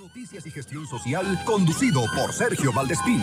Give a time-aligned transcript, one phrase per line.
[0.00, 3.20] Noticias y gestión social conducido por Sergio Valdespín.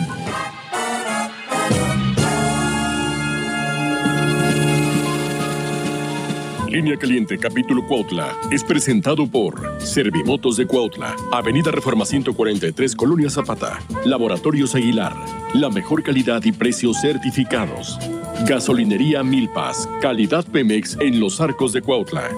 [6.68, 13.80] Línea Caliente Capítulo Cuautla es presentado por Servimotos de Cuautla, Avenida Reforma 143, Colonia Zapata,
[14.04, 15.16] Laboratorios Aguilar,
[15.54, 17.98] la mejor calidad y precios certificados.
[18.46, 22.30] Gasolinería Milpas, calidad Pemex en los arcos de Cuautla.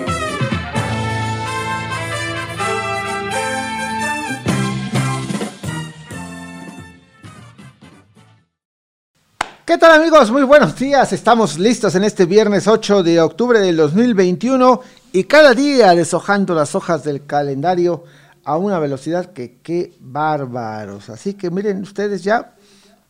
[9.67, 10.31] ¿Qué tal amigos?
[10.31, 11.13] Muy buenos días.
[11.13, 14.81] Estamos listos en este viernes 8 de octubre del 2021
[15.13, 18.05] y cada día deshojando las hojas del calendario
[18.45, 21.11] a una velocidad que qué bárbaros.
[21.11, 22.55] Así que miren ustedes ya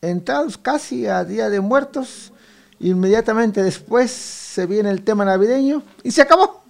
[0.01, 2.33] entrados casi a Día de Muertos,
[2.81, 6.61] inmediatamente después se viene el tema navideño y se acabó.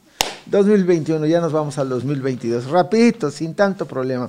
[0.46, 4.28] 2021, ya nos vamos al 2022, rapidito, sin tanto problema.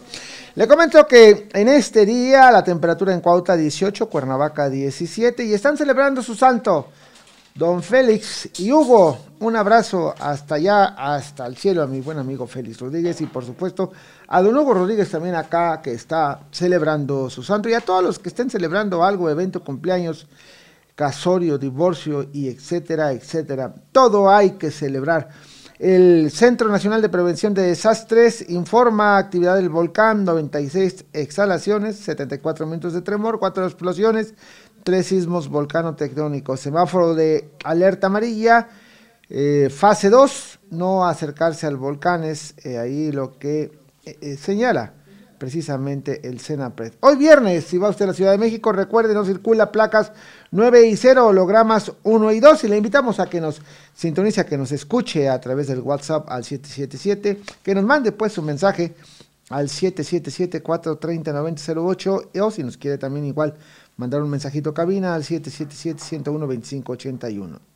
[0.53, 5.77] Le comento que en este día la temperatura en Cuautla 18, Cuernavaca 17 y están
[5.77, 6.89] celebrando su santo.
[7.55, 12.47] Don Félix y Hugo, un abrazo hasta allá, hasta el cielo a mi buen amigo
[12.47, 13.91] Félix Rodríguez y por supuesto
[14.33, 18.17] a don Hugo Rodríguez también acá que está celebrando su santo y a todos los
[18.17, 20.25] que estén celebrando algo, evento, cumpleaños,
[20.95, 23.75] casorio, divorcio y etcétera, etcétera.
[23.91, 25.27] Todo hay que celebrar.
[25.79, 32.93] El Centro Nacional de Prevención de Desastres informa actividad del volcán, 96 exhalaciones, 74 minutos
[32.93, 34.33] de tremor, 4 explosiones,
[34.85, 36.61] 3 sismos volcano-tectónicos.
[36.61, 38.69] Semáforo de alerta amarilla,
[39.29, 44.93] eh, fase 2, no acercarse al volcán es eh, ahí lo que eh, señala
[45.41, 46.93] precisamente el Senapred.
[46.99, 50.11] Hoy viernes, si va usted a la Ciudad de México, recuerde, no circula placas
[50.51, 53.59] 9 y 0, hologramas 1 y 2, y le invitamos a que nos
[53.95, 58.33] sintonice, a que nos escuche a través del WhatsApp al 777, que nos mande pues
[58.33, 58.93] su mensaje
[59.49, 63.55] al 777-430-9008, o si nos quiere también igual
[63.97, 67.70] mandar un mensajito cabina al 777-101-2581.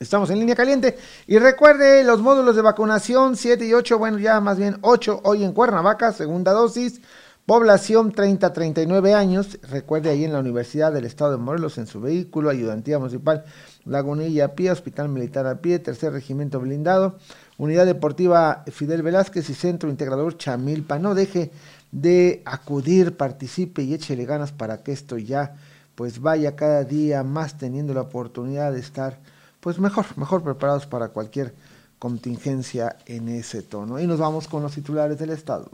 [0.00, 0.96] Estamos en línea caliente.
[1.26, 5.42] Y recuerde los módulos de vacunación 7 y 8, bueno, ya más bien 8 hoy
[5.42, 7.00] en Cuernavaca, segunda dosis.
[7.46, 9.58] Población 30-39 años.
[9.62, 13.44] Recuerde ahí en la Universidad del Estado de Morelos, en su vehículo, ayudantía municipal
[13.86, 17.18] Lagunilla a pie, Hospital Militar a pie, Tercer Regimiento Blindado,
[17.56, 21.00] Unidad Deportiva Fidel Velázquez y Centro Integrador Chamilpa.
[21.00, 21.50] No deje
[21.90, 25.56] de acudir, participe y échele ganas para que esto ya
[25.96, 29.18] pues vaya cada día más teniendo la oportunidad de estar
[29.60, 31.54] pues mejor, mejor preparados para cualquier
[31.98, 33.98] contingencia en ese tono.
[33.98, 35.70] Y nos vamos con los titulares del Estado.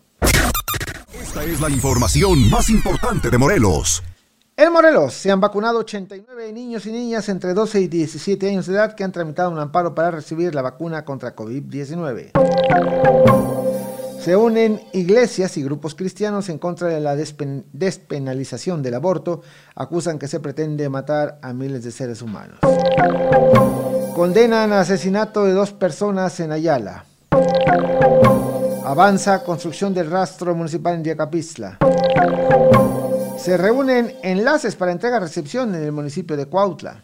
[1.20, 4.02] Esta es la información más importante de Morelos.
[4.56, 8.74] En Morelos se han vacunado 89 niños y niñas entre 12 y 17 años de
[8.74, 12.30] edad que han tramitado un amparo para recibir la vacuna contra COVID-19.
[14.24, 19.42] Se unen iglesias y grupos cristianos en contra de la despenalización del aborto.
[19.74, 22.58] Acusan que se pretende matar a miles de seres humanos.
[24.16, 27.04] Condenan asesinato de dos personas en Ayala.
[28.86, 31.76] Avanza construcción del rastro municipal en Yacapistla.
[33.36, 37.00] Se reúnen enlaces para entrega-recepción en el municipio de Cuautla.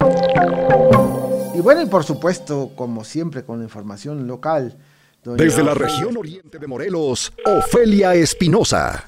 [1.55, 4.79] Y bueno, y por supuesto, como siempre, con información local
[5.25, 9.07] desde la región oriente de Morelos, Ofelia Espinosa.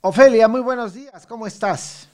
[0.00, 2.08] Ofelia, muy buenos días, ¿cómo estás?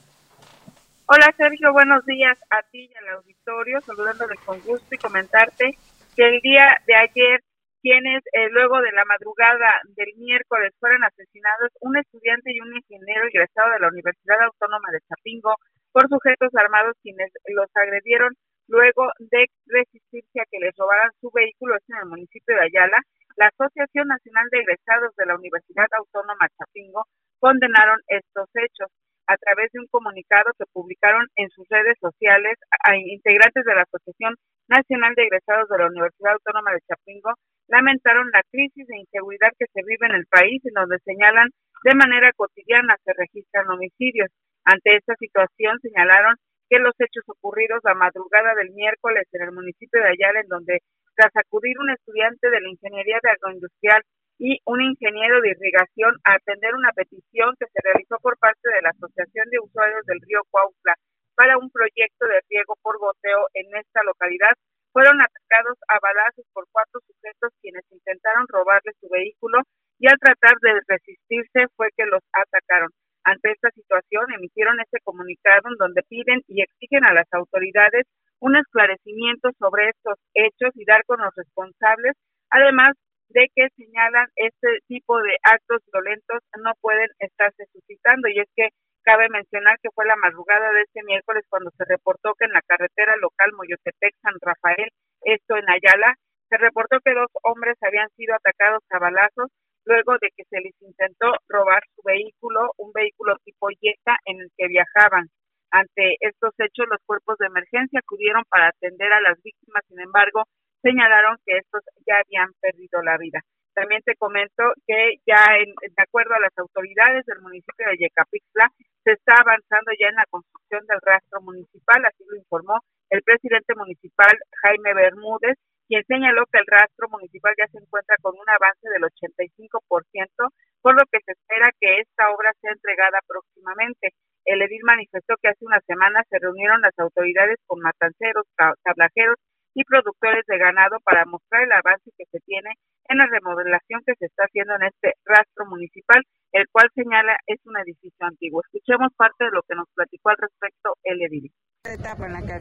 [1.07, 5.77] Hola Sergio, buenos días a ti y al auditorio, saludándole con gusto y comentarte
[6.15, 7.41] que el día de ayer,
[7.81, 13.25] quienes eh, luego de la madrugada del miércoles fueron asesinados un estudiante y un ingeniero
[13.27, 15.55] egresado de la Universidad Autónoma de Chapingo
[15.91, 18.35] por sujetos armados quienes los agredieron
[18.69, 22.97] luego de resistirse a que les robaran su vehículo en el municipio de Ayala,
[23.35, 27.03] la Asociación Nacional de Egresados de la Universidad Autónoma Chapingo
[27.39, 28.89] condenaron estos hechos
[29.27, 33.85] a través de un comunicado que publicaron en sus redes sociales a integrantes de la
[33.85, 34.33] Asociación
[34.67, 37.33] Nacional de Egresados de la Universidad Autónoma de Chapingo
[37.69, 41.49] lamentaron la crisis de inseguridad que se vive en el país en donde señalan
[41.83, 44.29] de manera cotidiana se registran homicidios.
[44.65, 46.35] Ante esta situación señalaron
[46.69, 50.79] que los hechos ocurridos la madrugada del miércoles en el municipio de Ayala, en donde
[51.15, 54.01] tras acudir un estudiante de la Ingeniería de Agroindustrial
[54.37, 58.81] y un ingeniero de irrigación a atender una petición que se realizó por parte de
[58.81, 60.95] la Asociación de Usuarios del Río Cuautla
[61.35, 64.53] para un proyecto de riego por goteo en esta localidad,
[64.91, 69.59] fueron atacados a balazos por cuatro sujetos quienes intentaron robarle su vehículo
[69.99, 72.89] y al tratar de resistirse fue que los atacaron.
[73.23, 78.05] Ante esta situación emitieron este comunicado donde piden y exigen a las autoridades
[78.39, 82.13] un esclarecimiento sobre estos hechos y dar con los responsables,
[82.49, 82.93] además
[83.29, 88.27] de que señalan este tipo de actos violentos no pueden estarse suscitando.
[88.27, 88.69] Y es que
[89.03, 92.61] cabe mencionar que fue la madrugada de este miércoles cuando se reportó que en la
[92.61, 94.89] carretera local Moyotepec San Rafael,
[95.23, 96.15] esto en Ayala,
[96.49, 99.51] se reportó que dos hombres habían sido atacados a balazos
[99.89, 104.49] luego de que se les intentó robar su vehículo, un vehículo tipo Jetta en el
[104.55, 105.27] que viajaban.
[105.71, 110.45] Ante estos hechos, los cuerpos de emergencia acudieron para atender a las víctimas, sin embargo,
[110.83, 113.41] señalaron que estos ya habían perdido la vida.
[113.73, 118.69] También te comento que ya de acuerdo a las autoridades del municipio de Yecapixtla,
[119.03, 123.73] se está avanzando ya en la construcción del rastro municipal, así lo informó el presidente
[123.75, 125.57] municipal Jaime Bermúdez,
[125.89, 130.93] quien señaló que el rastro municipal ya se encuentra con un avance del 85%, por
[130.93, 134.13] lo que se espera que esta obra sea entregada próximamente.
[134.45, 139.37] El edil manifestó que hace una semana se reunieron las autoridades con matanceros, tablajeros
[139.73, 142.69] y productores de ganado para mostrar el avance que se tiene
[143.09, 146.21] en la remodelación que se está haciendo en este rastro municipal,
[146.51, 148.61] el cual señala es un edificio antiguo.
[148.61, 151.51] Escuchemos parte de lo que nos platicó al respecto el edil.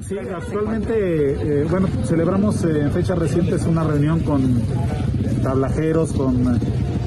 [0.00, 4.62] Sí, actualmente, eh, bueno, celebramos eh, en fechas recientes una reunión con
[5.42, 6.58] tablajeros, con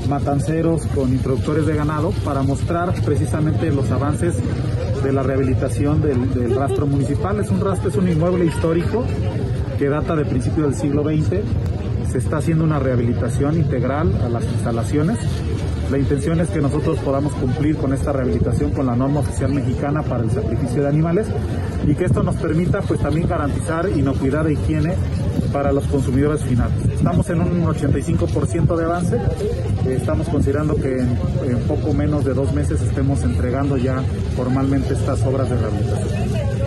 [0.08, 4.36] matanceros, con introductores de ganado para mostrar precisamente los avances
[5.04, 7.40] de la rehabilitación del, del rastro municipal.
[7.40, 9.04] Es un rastro, es un inmueble histórico
[9.80, 11.42] que data de principios del siglo XX.
[12.12, 15.18] Se está haciendo una rehabilitación integral a las instalaciones.
[15.92, 20.02] La intención es que nosotros podamos cumplir con esta rehabilitación con la norma oficial mexicana
[20.02, 21.28] para el sacrificio de animales
[21.86, 24.96] y que esto nos permita pues también garantizar inocuidad e higiene
[25.52, 26.86] para los consumidores finales.
[26.86, 29.18] Estamos en un 85% de avance,
[29.90, 31.10] estamos considerando que en,
[31.44, 34.02] en poco menos de dos meses estemos entregando ya
[34.38, 36.62] formalmente estas obras de rehabilitación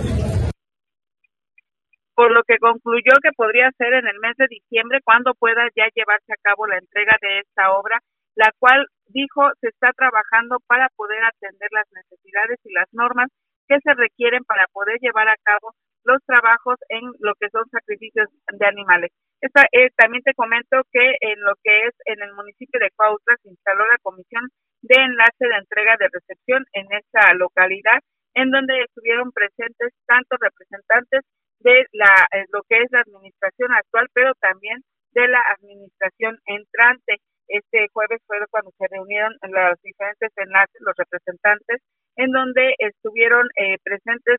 [2.14, 5.86] por lo que concluyó que podría ser en el mes de diciembre cuando pueda ya
[5.94, 7.98] llevarse a cabo la entrega de esta obra,
[8.36, 13.28] la cual dijo se está trabajando para poder atender las necesidades y las normas
[13.68, 18.28] que se requieren para poder llevar a cabo los trabajos en lo que son sacrificios
[18.52, 19.10] de animales.
[19.40, 23.36] Esta, eh, también te comento que en lo que es en el municipio de Cuautla
[23.42, 24.48] se instaló la comisión
[24.82, 28.00] de enlace de entrega de recepción en esta localidad,
[28.34, 31.22] en donde estuvieron presentes tanto representantes
[31.60, 34.82] de la, eh, lo que es la administración actual, pero también
[35.12, 37.16] de la administración entrante.
[37.48, 41.82] Este jueves fue cuando se reunieron los diferentes enlaces, los representantes,
[42.16, 44.38] en donde estuvieron eh, presentes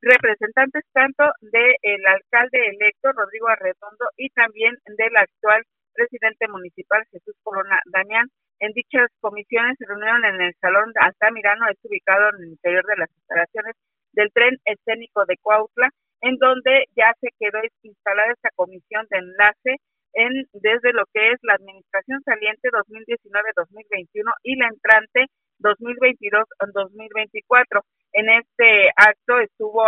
[0.00, 5.62] representantes tanto del alcalde electo Rodrigo Arredondo y también del actual
[5.94, 8.28] presidente municipal Jesús Corona Damián.
[8.58, 12.96] En dichas comisiones se reunieron en el Salón Altamirano, es ubicado en el interior de
[12.96, 13.74] las instalaciones
[14.12, 15.90] del tren escénico de Cuautla,
[16.22, 19.76] en donde ya se quedó instalada esta comisión de enlace
[20.16, 25.26] en desde lo que es la administración saliente 2019-2021 y la entrante
[25.60, 27.82] 2022-2024.
[28.12, 29.84] En este acto estuvo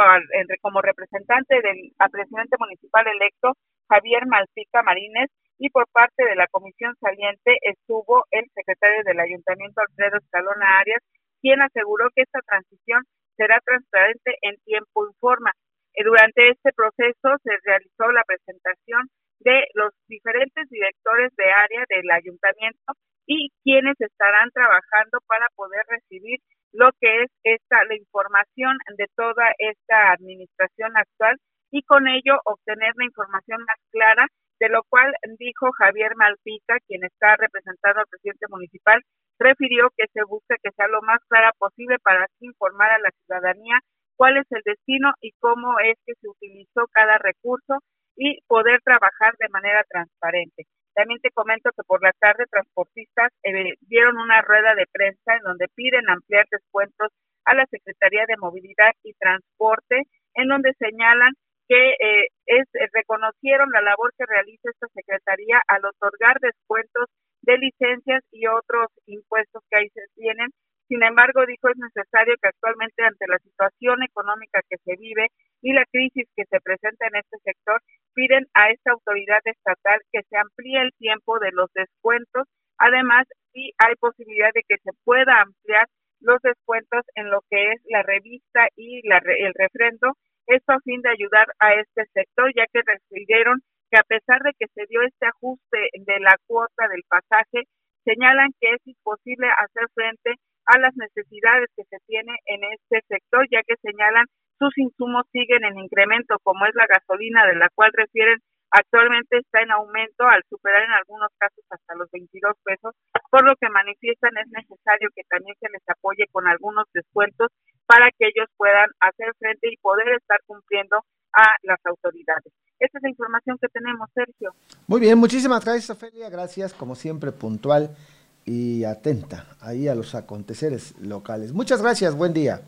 [0.60, 3.54] como representante del presidente municipal electo
[3.88, 9.80] Javier Malpica Marínez y por parte de la comisión saliente estuvo el secretario del ayuntamiento
[9.80, 11.02] Alfredo Escalona Arias,
[11.40, 13.04] quien aseguró que esta transición
[13.36, 15.52] será transparente en tiempo y forma.
[15.94, 19.08] Eh, durante este proceso se realizó la presentación
[19.40, 22.92] de los diferentes directores de área del ayuntamiento
[23.26, 26.40] y quienes estarán trabajando para poder recibir
[26.72, 31.36] lo que es esta la información de toda esta administración actual
[31.70, 34.26] y con ello obtener la información más clara
[34.60, 39.00] de lo cual dijo Javier Malpica, quien está representando al presidente municipal,
[39.38, 43.10] refirió que se busca que sea lo más clara posible para así informar a la
[43.10, 43.78] ciudadanía
[44.16, 47.78] cuál es el destino y cómo es que se utilizó cada recurso
[48.18, 50.66] y poder trabajar de manera transparente.
[50.92, 55.42] También te comento que por la tarde transportistas eh, dieron una rueda de prensa en
[55.44, 57.12] donde piden ampliar descuentos
[57.44, 60.02] a la Secretaría de Movilidad y Transporte,
[60.34, 61.32] en donde señalan
[61.68, 67.06] que eh, es, eh, reconocieron la labor que realiza esta Secretaría al otorgar descuentos
[67.42, 70.50] de licencias y otros impuestos que ahí se tienen
[70.88, 75.28] sin embargo, dijo, es necesario que actualmente ante la situación económica que se vive
[75.60, 77.78] y la crisis que se presenta en este sector,
[78.18, 82.48] piden a esta autoridad estatal que se amplíe el tiempo de los descuentos.
[82.76, 85.86] Además, sí hay posibilidad de que se pueda ampliar
[86.18, 91.00] los descuentos en lo que es la revista y la, el refrendo, esto a fin
[91.02, 95.02] de ayudar a este sector, ya que recibieron que a pesar de que se dio
[95.02, 97.70] este ajuste de la cuota del pasaje,
[98.04, 100.34] señalan que es imposible hacer frente
[100.66, 104.26] a las necesidades que se tiene en este sector, ya que señalan
[104.58, 108.38] sus insumos siguen en incremento, como es la gasolina, de la cual refieren
[108.70, 112.94] actualmente está en aumento al superar en algunos casos hasta los 22 pesos,
[113.30, 117.48] por lo que manifiestan es necesario que también se les apoye con algunos descuentos
[117.86, 120.98] para que ellos puedan hacer frente y poder estar cumpliendo
[121.32, 122.52] a las autoridades.
[122.78, 124.54] Esta es la información que tenemos, Sergio.
[124.86, 126.28] Muy bien, muchísimas gracias, Ofelia.
[126.30, 127.96] Gracias, como siempre, puntual
[128.44, 131.52] y atenta ahí a los aconteceres locales.
[131.52, 132.60] Muchas gracias, buen día.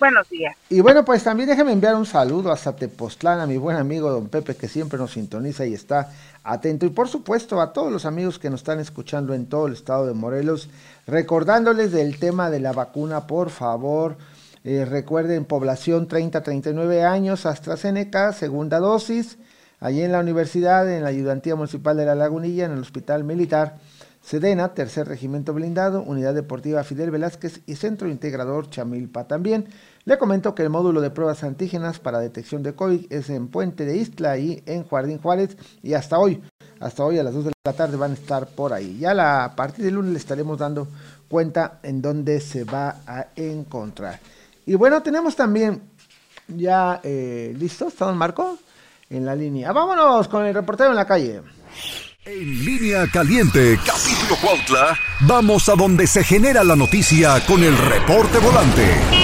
[0.00, 0.56] Buenos días.
[0.70, 4.28] Y bueno, pues también déjeme enviar un saludo hasta Tepoztlán a mi buen amigo don
[4.28, 6.10] Pepe que siempre nos sintoniza y está
[6.42, 6.86] atento.
[6.86, 10.06] Y por supuesto a todos los amigos que nos están escuchando en todo el estado
[10.06, 10.70] de Morelos,
[11.06, 14.16] recordándoles del tema de la vacuna, por favor.
[14.64, 19.36] Eh, recuerden, población 30-39 años, AstraZeneca, segunda dosis,
[19.80, 23.76] allí en la universidad, en la ayudantía municipal de La Lagunilla, en el hospital militar.
[24.22, 29.26] Sedena, Tercer Regimiento Blindado, Unidad Deportiva Fidel Velázquez y Centro Integrador Chamilpa.
[29.26, 29.66] También
[30.04, 33.84] le comento que el módulo de pruebas antígenas para detección de COVID es en Puente
[33.84, 36.40] de Istla y en Jardín Juárez y hasta hoy,
[36.80, 38.98] hasta hoy a las 2 de la tarde van a estar por ahí.
[38.98, 40.88] Ya a partir del lunes le estaremos dando
[41.28, 44.20] cuenta en dónde se va a encontrar.
[44.64, 45.82] Y bueno, tenemos también
[46.48, 48.58] ya eh, listo, ¿está don Marco?
[49.10, 49.72] En la línea.
[49.72, 51.42] Vámonos con el reportero en la calle.
[52.24, 58.38] En línea caliente, capítulo Cuautla, vamos a donde se genera la noticia con el reporte
[58.38, 59.19] volante.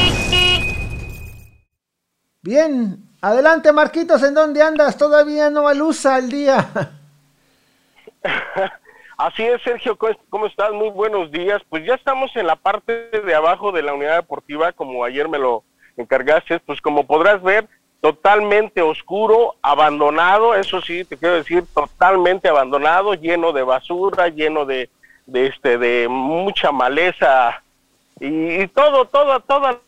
[2.47, 4.97] Bien, adelante Marquitos, ¿en dónde andas?
[4.97, 6.71] Todavía no alusa el día.
[9.19, 9.99] Así es, Sergio,
[10.31, 10.71] ¿cómo estás?
[10.71, 11.61] Muy buenos días.
[11.69, 15.41] Pues ya estamos en la parte de abajo de la unidad deportiva, como ayer me
[15.41, 15.65] lo
[15.97, 17.67] encargaste, pues como podrás ver,
[18.01, 24.89] totalmente oscuro, abandonado, eso sí, te quiero decir, totalmente abandonado, lleno de basura, lleno de,
[25.33, 27.61] este, de mucha maleza
[28.21, 29.81] y, todo, todo, todo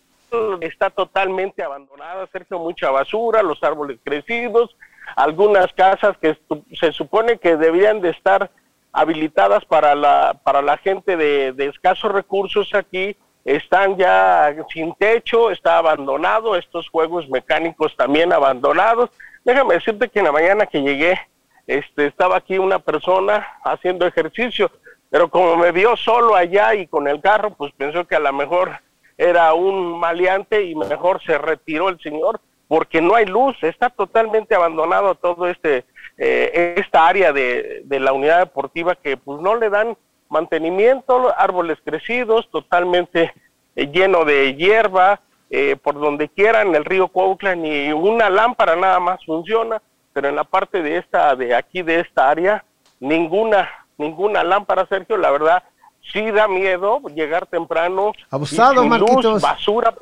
[0.61, 4.77] está totalmente abandonado, Sergio, mucha basura, los árboles crecidos,
[5.17, 6.37] algunas casas que
[6.79, 8.51] se supone que deberían de estar
[8.93, 15.51] habilitadas para la, para la gente de, de escasos recursos aquí, están ya sin techo,
[15.51, 19.11] está abandonado, estos juegos mecánicos también abandonados.
[19.45, 21.19] Déjame decirte que en la mañana que llegué,
[21.67, 24.71] este, estaba aquí una persona haciendo ejercicio,
[25.11, 28.33] pero como me vio solo allá y con el carro, pues pensó que a lo
[28.33, 28.81] mejor
[29.19, 34.55] era un maleante y mejor se retiró el señor, porque no hay luz, está totalmente
[34.55, 35.85] abandonado todo este,
[36.17, 39.97] eh, esta área de, de la unidad deportiva que pues no le dan
[40.29, 43.33] mantenimiento, árboles crecidos, totalmente
[43.75, 45.21] eh, lleno de hierba,
[45.51, 49.81] eh, por donde quiera en el río Cuautla, ni una lámpara nada más funciona,
[50.13, 52.65] pero en la parte de esta, de aquí de esta área,
[53.01, 55.63] ninguna, ninguna lámpara, Sergio, la verdad,
[56.03, 58.13] sí da miedo llegar temprano.
[58.31, 59.43] Abusado, Marquitos.
[59.43, 59.95] basura,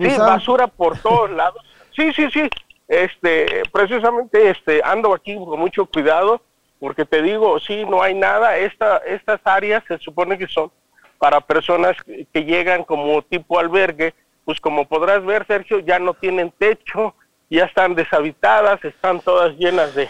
[0.00, 1.62] sí, basura por todos lados.
[1.94, 2.48] Sí, sí, sí.
[2.88, 6.40] Este, precisamente, este, ando aquí con mucho cuidado
[6.78, 8.56] porque te digo, sí, no hay nada.
[8.58, 10.70] Esta, estas áreas se supone que son
[11.18, 16.52] para personas que llegan como tipo albergue, pues como podrás ver, Sergio, ya no tienen
[16.52, 17.14] techo,
[17.48, 20.08] ya están deshabitadas, están todas llenas de,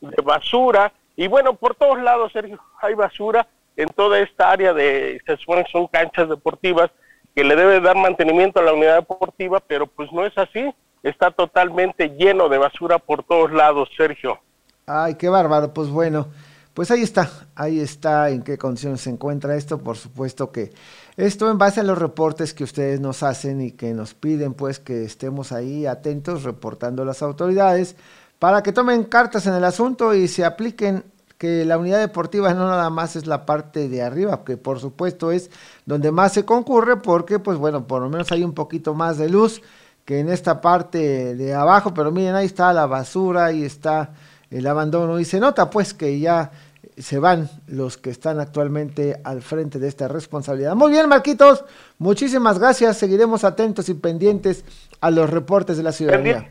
[0.00, 0.92] de basura.
[1.16, 3.46] Y bueno, por todos lados, Sergio, hay basura
[3.80, 6.90] en toda esta área de, se supone que son canchas deportivas,
[7.34, 11.30] que le debe dar mantenimiento a la unidad deportiva, pero pues no es así, está
[11.30, 14.38] totalmente lleno de basura por todos lados, Sergio.
[14.86, 15.72] Ay, qué bárbaro.
[15.72, 16.28] Pues bueno,
[16.74, 19.78] pues ahí está, ahí está en qué condiciones se encuentra esto.
[19.78, 20.72] Por supuesto que
[21.16, 24.78] esto en base a los reportes que ustedes nos hacen y que nos piden, pues
[24.78, 27.96] que estemos ahí atentos reportando a las autoridades
[28.38, 31.04] para que tomen cartas en el asunto y se apliquen
[31.40, 35.32] que la unidad deportiva no nada más es la parte de arriba, que por supuesto
[35.32, 35.50] es
[35.86, 39.30] donde más se concurre porque pues bueno, por lo menos hay un poquito más de
[39.30, 39.62] luz
[40.04, 44.10] que en esta parte de abajo, pero miren, ahí está la basura, ahí está
[44.50, 46.50] el abandono y se nota pues que ya
[46.98, 50.74] se van los que están actualmente al frente de esta responsabilidad.
[50.74, 51.64] Muy bien, Marquitos,
[51.96, 52.98] muchísimas gracias.
[52.98, 54.62] Seguiremos atentos y pendientes
[55.00, 56.50] a los reportes de la ciudadanía.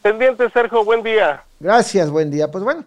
[0.00, 1.42] Pendiente, Sergio, buen día.
[1.58, 2.52] Gracias, buen día.
[2.52, 2.84] Pues bueno,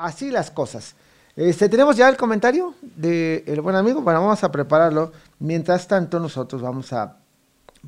[0.00, 0.94] así las cosas.
[1.36, 4.02] Este, tenemos ya el comentario del buen amigo.
[4.02, 5.12] Bueno, vamos a prepararlo.
[5.38, 7.16] Mientras tanto, nosotros vamos a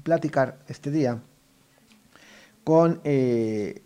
[0.03, 1.19] platicar este día
[2.65, 3.83] con eh,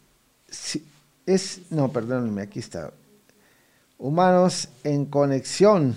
[1.25, 2.93] es, no, perdónenme, aquí está.
[3.99, 5.95] Humanos en conexión.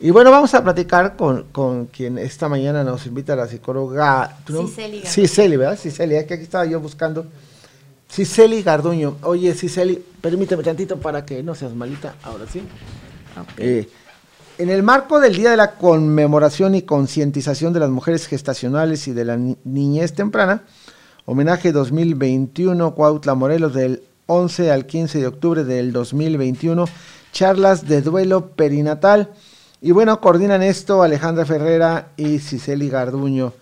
[0.00, 4.38] Y bueno, vamos a platicar con, con quien esta mañana nos invita la psicóloga.
[4.46, 5.02] Ciceli.
[5.02, 5.78] Ciceli, ¿verdad?
[5.78, 7.26] Ciceli, que aquí estaba yo buscando.
[8.12, 9.16] Ciceli Garduño.
[9.22, 12.14] Oye, Ciceli, permíteme tantito para que no seas malita.
[12.22, 12.62] Ahora sí.
[13.56, 13.88] Eh,
[14.58, 19.12] en el marco del Día de la Conmemoración y Concientización de las Mujeres Gestacionales y
[19.12, 20.64] de la Niñez Temprana,
[21.24, 26.84] Homenaje 2021, Cuautla Morelos, del 11 al 15 de octubre del 2021.
[27.32, 29.30] Charlas de duelo perinatal.
[29.80, 33.54] Y bueno, coordinan esto Alejandra Ferrera y Ciceli Garduño.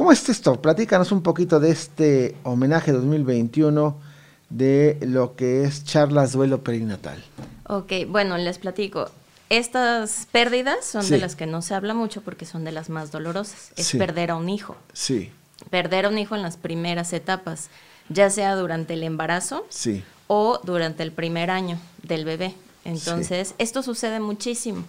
[0.00, 0.62] ¿Cómo es esto?
[0.62, 4.00] Platícanos un poquito de este homenaje 2021
[4.48, 7.22] de lo que es charlas duelo perinatal.
[7.66, 9.10] Ok, bueno, les platico.
[9.50, 13.12] Estas pérdidas son de las que no se habla mucho porque son de las más
[13.12, 13.72] dolorosas.
[13.76, 14.74] Es perder a un hijo.
[14.94, 15.30] Sí.
[15.68, 17.68] Perder a un hijo en las primeras etapas,
[18.08, 20.02] ya sea durante el embarazo sí.
[20.28, 22.54] o durante el primer año del bebé.
[22.86, 24.82] Entonces, esto sucede muchísimo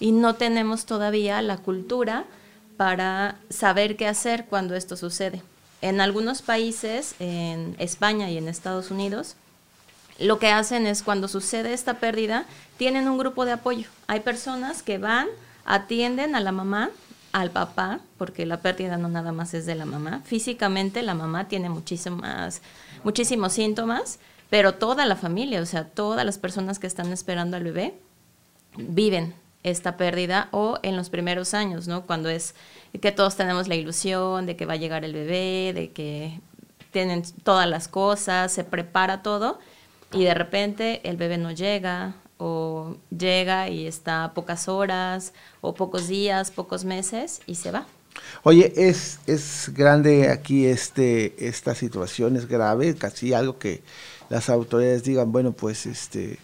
[0.00, 2.24] y no tenemos todavía la cultura
[2.76, 5.42] para saber qué hacer cuando esto sucede.
[5.80, 9.36] En algunos países, en España y en Estados Unidos,
[10.18, 13.88] lo que hacen es cuando sucede esta pérdida, tienen un grupo de apoyo.
[14.06, 15.26] Hay personas que van,
[15.64, 16.90] atienden a la mamá,
[17.32, 20.22] al papá, porque la pérdida no nada más es de la mamá.
[20.24, 22.62] Físicamente la mamá tiene muchísimas,
[23.02, 27.64] muchísimos síntomas, pero toda la familia, o sea, todas las personas que están esperando al
[27.64, 27.94] bebé,
[28.76, 32.06] viven esta pérdida o en los primeros años, ¿no?
[32.06, 32.54] Cuando es
[33.00, 36.40] que todos tenemos la ilusión de que va a llegar el bebé, de que
[36.92, 39.58] tienen todas las cosas, se prepara todo
[40.12, 46.06] y de repente el bebé no llega o llega y está pocas horas o pocos
[46.08, 47.86] días, pocos meses y se va.
[48.42, 53.82] Oye, es, es grande aquí este, esta situación, es grave, casi algo que
[54.28, 56.38] las autoridades digan, bueno, pues este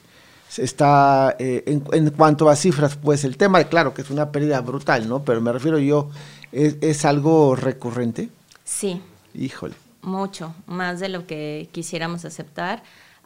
[0.59, 5.09] está eh, en, cuanto a cifras, pues el tema, claro que es una pérdida brutal,
[5.09, 5.25] ¿no?
[5.25, 6.11] Pero me refiero yo,
[6.53, 8.29] ¿es, es algo recurrente?
[8.65, 9.01] Sí.
[9.35, 9.75] Híjole.
[10.03, 12.83] Mucho, más de lo que quisiéramos aceptar,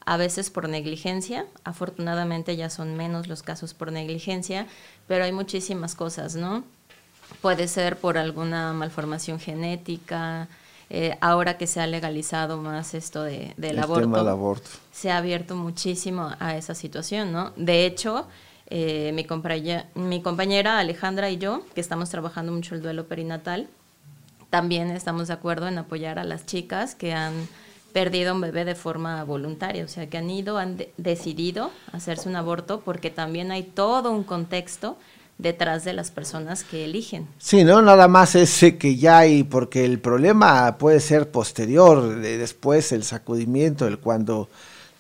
[0.07, 4.67] a veces por negligencia, afortunadamente ya son menos los casos por negligencia,
[5.07, 6.65] pero hay muchísimas cosas, ¿no?
[7.41, 10.49] Puede ser por alguna malformación genética,
[10.97, 16.31] eh, ahora que se ha legalizado más esto de, del aborto, se ha abierto muchísimo
[16.39, 17.53] a esa situación, ¿no?
[17.57, 18.29] De hecho,
[18.69, 23.67] eh, mi, compañera, mi compañera Alejandra y yo, que estamos trabajando mucho el duelo perinatal,
[24.51, 27.49] también estamos de acuerdo en apoyar a las chicas que han
[27.93, 32.37] perdido un bebé de forma voluntaria, o sea, que han ido, han decidido hacerse un
[32.37, 34.97] aborto porque también hay todo un contexto
[35.39, 37.27] detrás de las personas que eligen.
[37.39, 42.39] Sí, no nada más ese que ya hay, porque el problema puede ser posterior, de
[42.39, 44.49] después el sacudimiento, el cuando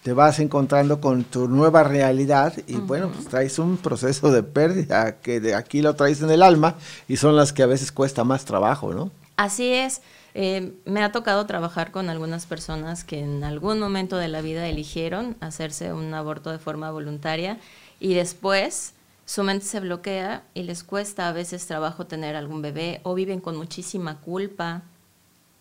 [0.02, 5.16] te vas encontrando con tu nueva realidad y bueno, pues traes un proceso de pérdida
[5.16, 6.74] que de aquí lo traes en el alma
[7.08, 9.10] y son las que a veces cuesta más trabajo, ¿no?
[9.36, 10.02] Así es.
[10.34, 14.68] Eh, me ha tocado trabajar con algunas personas que en algún momento de la vida
[14.68, 17.58] eligieron hacerse un aborto de forma voluntaria
[18.00, 18.93] y después
[19.26, 23.40] su mente se bloquea y les cuesta a veces trabajo tener algún bebé o viven
[23.40, 24.82] con muchísima culpa,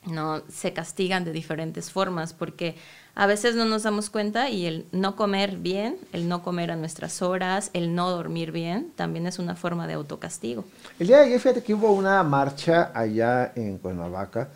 [0.05, 2.75] no se castigan de diferentes formas porque
[3.15, 6.75] a veces no nos damos cuenta y el no comer bien, el no comer a
[6.75, 10.65] nuestras horas, el no dormir bien, también es una forma de autocastigo.
[10.99, 14.49] El día de ayer, fíjate que hubo una marcha allá en Cuernavaca.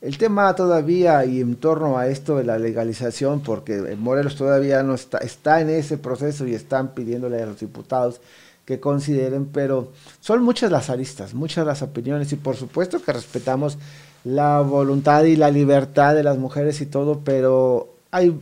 [0.00, 4.94] El tema todavía y en torno a esto de la legalización, porque Morelos todavía no
[4.94, 8.20] está, está en ese proceso y están pidiéndole a los diputados
[8.64, 13.78] que consideren, pero son muchas las aristas, muchas las opiniones y por supuesto que respetamos
[14.24, 18.34] la voluntad y la libertad de las mujeres y todo, pero hay,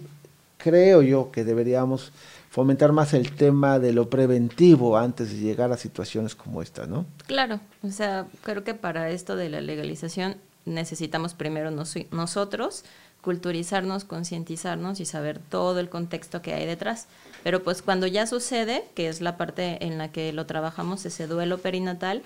[0.58, 2.12] creo yo que deberíamos
[2.50, 7.06] fomentar más el tema de lo preventivo antes de llegar a situaciones como esta, ¿no?
[7.26, 12.84] Claro, o sea, creo que para esto de la legalización necesitamos primero nosotros
[13.22, 17.06] culturizarnos, concientizarnos y saber todo el contexto que hay detrás.
[17.42, 21.26] Pero pues cuando ya sucede, que es la parte en la que lo trabajamos, ese
[21.26, 22.22] duelo perinatal,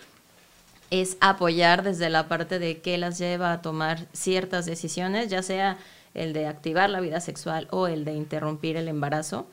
[0.90, 5.78] es apoyar desde la parte de qué las lleva a tomar ciertas decisiones, ya sea
[6.14, 9.46] el de activar la vida sexual o el de interrumpir el embarazo.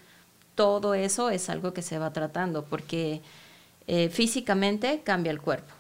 [0.56, 3.22] Todo eso es algo que se va tratando porque
[3.88, 5.74] eh, físicamente cambia el cuerpo.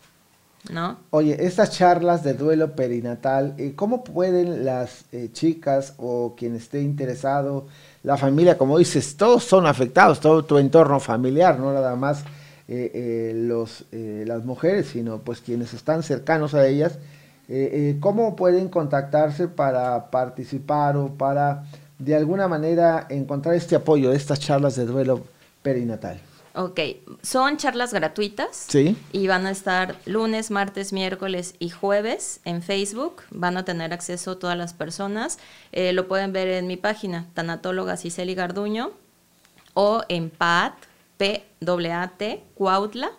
[0.71, 0.97] ¿No?
[1.10, 6.82] Oye, estas charlas de duelo perinatal, eh, ¿cómo pueden las eh, chicas o quien esté
[6.82, 7.67] interesado
[8.04, 12.23] la familia, como dices, todos son afectados, todo tu entorno familiar, no nada más
[12.69, 16.97] eh, eh, los, las mujeres, sino pues quienes están cercanos a ellas,
[17.99, 21.65] ¿cómo pueden contactarse para participar o para
[21.99, 25.21] de alguna manera encontrar este apoyo de estas charlas de duelo
[25.62, 26.19] perinatal?
[26.55, 26.79] Ok,
[27.23, 28.65] son charlas gratuitas.
[28.67, 28.95] Sí.
[29.11, 33.23] Y van a estar lunes, martes, miércoles y jueves en Facebook.
[33.31, 35.39] Van a tener acceso todas las personas.
[35.71, 38.91] Eh, lo pueden ver en mi página, Tanatóloga Ciceli Garduño,
[39.73, 40.73] o en PAT,
[41.17, 43.11] P-A-T, Cuautla.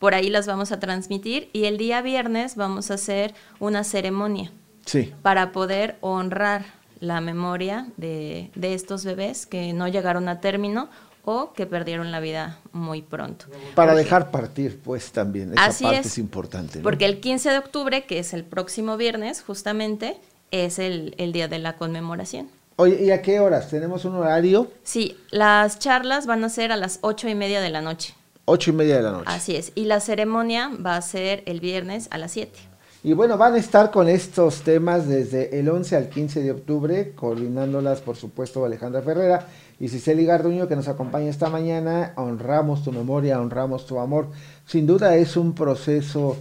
[0.00, 1.48] Por ahí las vamos a transmitir.
[1.52, 4.50] Y el día viernes vamos a hacer una ceremonia
[4.86, 5.12] Sí.
[5.22, 6.64] Para poder honrar
[7.00, 10.88] la memoria de, de estos bebés que no llegaron a término
[11.24, 13.46] o que perdieron la vida muy pronto.
[13.74, 16.78] Para dejar partir, pues también, esa Así parte es, es, importante.
[16.78, 16.82] ¿no?
[16.82, 20.18] Porque el 15 de octubre, que es el próximo viernes, justamente,
[20.50, 22.48] es el, el día de la conmemoración.
[22.76, 23.68] Oye, ¿y a qué horas?
[23.68, 24.70] ¿Tenemos un horario?
[24.82, 28.14] Sí, las charlas van a ser a las ocho y media de la noche.
[28.46, 29.26] Ocho y media de la noche.
[29.26, 29.72] Así es.
[29.74, 32.58] Y la ceremonia va a ser el viernes a las 7.
[33.02, 37.12] Y bueno, van a estar con estos temas desde el 11 al 15 de octubre,
[37.14, 39.46] coordinándolas, por supuesto, Alejandra Ferrera
[39.78, 42.12] y Cicely Garduño, que nos acompaña esta mañana.
[42.16, 44.28] Honramos tu memoria, honramos tu amor.
[44.66, 46.36] Sin duda es un proceso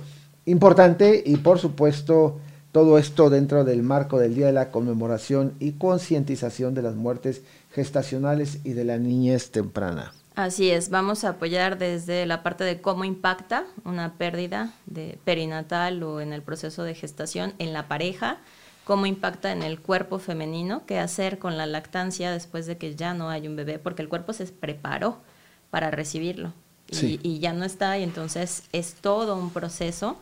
[0.46, 2.40] importante y, por supuesto,
[2.74, 7.42] todo esto dentro del marco del Día de la Conmemoración y concientización de las muertes
[7.72, 10.12] gestacionales y de la niñez temprana.
[10.40, 16.02] Así es, vamos a apoyar desde la parte de cómo impacta una pérdida de perinatal
[16.02, 18.38] o en el proceso de gestación en la pareja,
[18.86, 23.14] cómo impacta en el cuerpo femenino, qué hacer con la lactancia después de que ya
[23.14, 25.18] no hay un bebé, porque el cuerpo se preparó
[25.72, 26.54] para recibirlo
[26.90, 27.20] y, Sí.
[27.22, 30.18] y ya no está, y entonces es todo un proceso.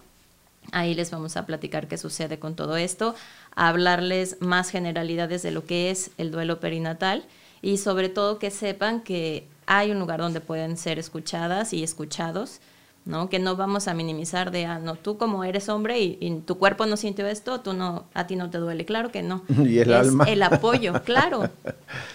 [0.72, 3.14] Ahí les vamos a platicar qué sucede con todo esto,
[3.56, 7.24] a hablarles más generalidades de lo que es el duelo perinatal
[7.62, 12.60] y sobre todo que sepan que hay un lugar donde pueden ser escuchadas y escuchados,
[13.06, 13.30] ¿no?
[13.30, 16.58] Que no vamos a minimizar de, ah, no, tú como eres hombre y, y tu
[16.58, 19.44] cuerpo no sintió esto, tú no, a ti no te duele, claro que no.
[19.66, 20.24] Y el es alma.
[20.26, 21.50] el apoyo, claro.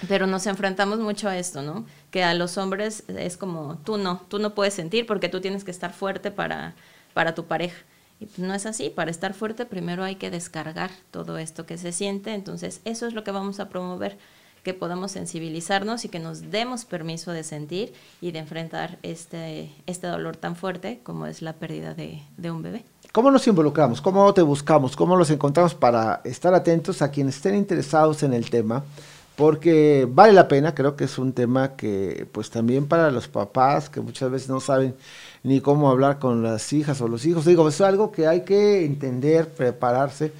[0.09, 1.87] Pero nos enfrentamos mucho a esto, ¿no?
[2.11, 5.65] Que a los hombres es como, tú no, tú no puedes sentir porque tú tienes
[5.65, 6.75] que estar fuerte para,
[7.15, 7.79] para tu pareja.
[8.21, 11.77] Y pues no es así, para estar fuerte primero hay que descargar todo esto que
[11.77, 14.17] se siente, entonces eso es lo que vamos a promover,
[14.63, 20.07] que podamos sensibilizarnos y que nos demos permiso de sentir y de enfrentar este, este
[20.07, 22.85] dolor tan fuerte como es la pérdida de, de un bebé.
[23.13, 24.01] ¿Cómo nos involucramos?
[24.01, 24.97] ¿Cómo te buscamos?
[24.97, 28.85] ¿Cómo los encontramos para estar atentos a quienes estén interesados en el tema?
[29.37, 33.89] Porque vale la pena, creo que es un tema que pues también para los papás
[33.89, 34.95] que muchas veces no saben
[35.43, 38.85] ni cómo hablar con las hijas o los hijos, digo, es algo que hay que
[38.85, 40.33] entender, prepararse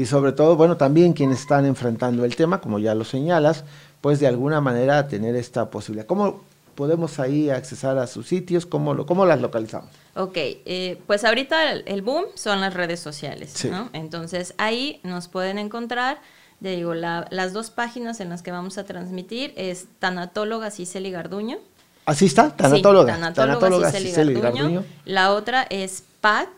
[0.00, 3.64] y sobre todo, bueno, también quienes están enfrentando el tema, como ya lo señalas,
[4.00, 6.06] pues de alguna manera tener esta posibilidad.
[6.06, 6.42] ¿Cómo
[6.74, 8.64] podemos ahí accesar a sus sitios?
[8.64, 9.90] ¿Cómo, lo, cómo las localizamos?
[10.14, 13.68] Ok, eh, pues ahorita el, el boom son las redes sociales, Sí.
[13.68, 13.90] ¿no?
[13.92, 16.18] Entonces ahí nos pueden encontrar,
[16.60, 21.10] ya digo, la- las dos páginas en las que vamos a transmitir es Tanatóloga Cicely
[21.10, 21.58] Garduño.
[22.06, 23.12] Así está, Sí, tanatóloga.
[23.34, 24.62] Tanatóloga Cicely Cicely Garduño.
[24.64, 24.84] Garduño.
[25.04, 26.48] La otra es PAT,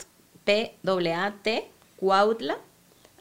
[0.45, 2.57] P-A-T, Cuautla.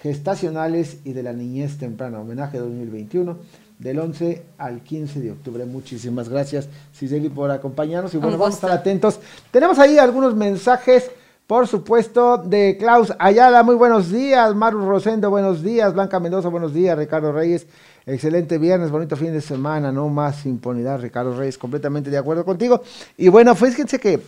[0.00, 3.36] Gestacionales y de la Niñez Temprana, homenaje 2021,
[3.78, 5.66] del 11 al 15 de octubre.
[5.66, 9.20] Muchísimas gracias, Ciseli, por acompañarnos y bueno, vamos a estar atentos.
[9.50, 11.10] Tenemos ahí algunos mensajes.
[11.46, 14.52] Por supuesto, de Klaus Ayala, muy buenos días.
[14.56, 15.94] Maru Rosendo, buenos días.
[15.94, 16.98] Blanca Mendoza, buenos días.
[16.98, 17.68] Ricardo Reyes,
[18.06, 19.90] excelente viernes, bonito fin de semana.
[19.92, 22.82] No más impunidad, Ricardo Reyes, completamente de acuerdo contigo.
[23.16, 24.22] Y bueno, fíjense que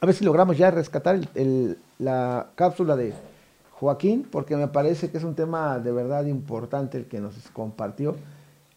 [0.00, 1.20] a ver si logramos ya rescatar
[1.98, 3.12] la cápsula de
[3.72, 8.16] Joaquín, porque me parece que es un tema de verdad importante el que nos compartió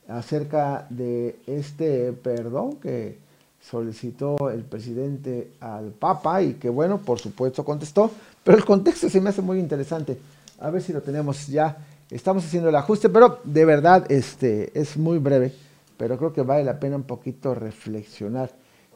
[0.07, 3.17] acerca de este perdón que
[3.61, 8.11] solicitó el presidente al Papa y que bueno, por supuesto contestó,
[8.43, 10.17] pero el contexto se me hace muy interesante.
[10.59, 11.77] A ver si lo tenemos ya.
[12.09, 15.53] Estamos haciendo el ajuste, pero de verdad este es muy breve,
[15.97, 18.51] pero creo que vale la pena un poquito reflexionar.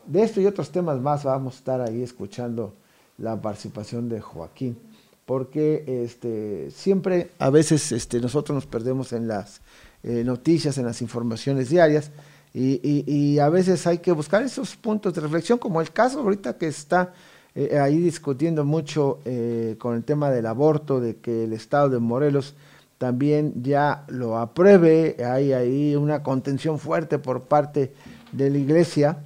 [0.05, 2.73] De esto y otros temas más vamos a estar ahí escuchando
[3.17, 4.77] la participación de Joaquín,
[5.25, 9.61] porque este siempre a veces este nosotros nos perdemos en las
[10.03, 12.11] eh, noticias, en las informaciones diarias
[12.53, 16.67] Y, a veces hay que buscar esos puntos de reflexión, como el caso ahorita que
[16.67, 17.13] está
[17.53, 21.99] eh, ahí discutiendo mucho eh, con el tema del aborto, de que el Estado de
[21.99, 22.55] Morelos
[22.97, 27.93] también ya lo apruebe, hay ahí una contención fuerte por parte
[28.31, 29.19] de la iglesia.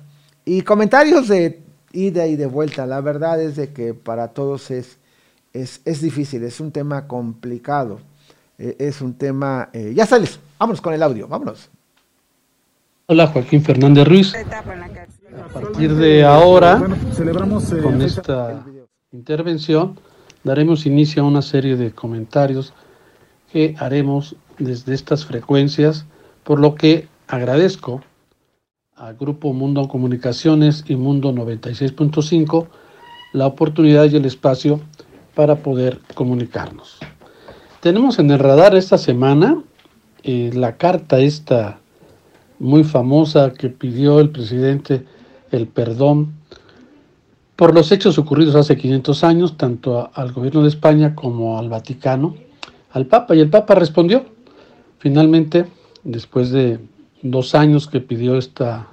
[0.43, 1.61] Y comentarios de
[1.93, 4.97] ida y de vuelta, la verdad es de que para todos es,
[5.53, 7.99] es, es difícil, es un tema complicado,
[8.57, 9.69] eh, es un tema...
[9.73, 11.69] Eh, ya sales, vámonos con el audio, vámonos.
[13.05, 14.33] Hola Joaquín Fernández Ruiz.
[14.35, 16.81] A partir de ahora,
[17.13, 18.65] celebramos con esta
[19.11, 19.99] intervención,
[20.43, 22.73] daremos inicio a una serie de comentarios
[23.51, 26.05] que haremos desde estas frecuencias,
[26.43, 28.01] por lo que agradezco
[28.95, 32.67] al Grupo Mundo Comunicaciones y Mundo 96.5
[33.33, 34.81] la oportunidad y el espacio
[35.35, 36.99] para poder comunicarnos.
[37.79, 39.63] Tenemos en el radar esta semana
[40.23, 41.79] eh, la carta esta
[42.59, 45.03] muy famosa que pidió el presidente
[45.51, 46.33] el perdón
[47.55, 52.35] por los hechos ocurridos hace 500 años, tanto al gobierno de España como al Vaticano,
[52.91, 54.25] al Papa, y el Papa respondió.
[54.99, 55.65] Finalmente,
[56.03, 56.79] después de
[57.21, 58.87] dos años que pidió esta,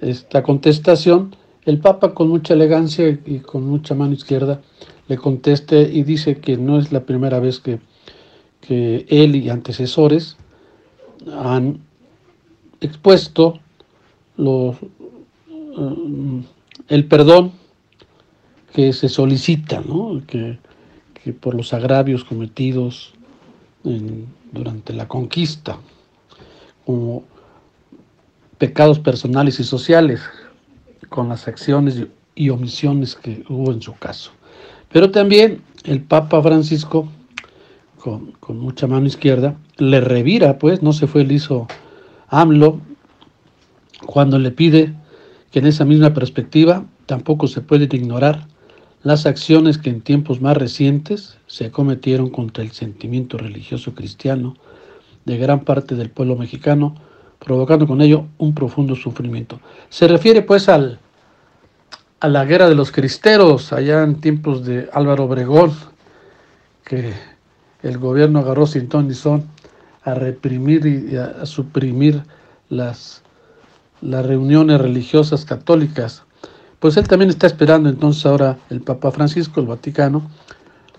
[0.00, 4.60] esta contestación, el Papa con mucha elegancia y con mucha mano izquierda
[5.08, 7.80] le conteste y dice que no es la primera vez que,
[8.60, 10.36] que él y antecesores
[11.32, 11.80] han
[12.80, 13.60] expuesto
[14.36, 16.42] los, eh,
[16.88, 17.52] el perdón
[18.72, 19.82] que se solicita,
[20.26, 20.58] que,
[21.30, 23.14] por los agravios cometidos
[24.52, 25.78] durante la conquista,
[26.84, 27.22] como
[28.58, 30.20] pecados personales y sociales,
[31.08, 32.02] con las acciones
[32.34, 34.32] y omisiones que hubo en su caso.
[34.90, 37.08] Pero también el Papa Francisco,
[37.98, 41.66] con, mucha mano izquierda, le revira, pues, no se fue liso
[42.28, 42.80] AMLO,
[44.06, 44.94] cuando le pide
[45.50, 48.46] que en esa misma perspectiva tampoco se puede ignorar
[49.02, 54.56] las acciones que en tiempos más recientes se cometieron contra el sentimiento religioso cristiano
[55.24, 56.94] de gran parte del pueblo mexicano,
[57.38, 59.60] provocando con ello un profundo sufrimiento.
[59.88, 60.98] Se refiere pues al,
[62.20, 65.72] a la guerra de los cristeros allá en tiempos de Álvaro Obregón,
[66.84, 67.12] que
[67.82, 69.44] el gobierno agarró sin ton ni son
[70.04, 72.22] a reprimir y a suprimir
[72.68, 73.22] las
[74.02, 76.24] las reuniones religiosas católicas.
[76.82, 80.28] Pues él también está esperando entonces ahora el Papa Francisco, el Vaticano,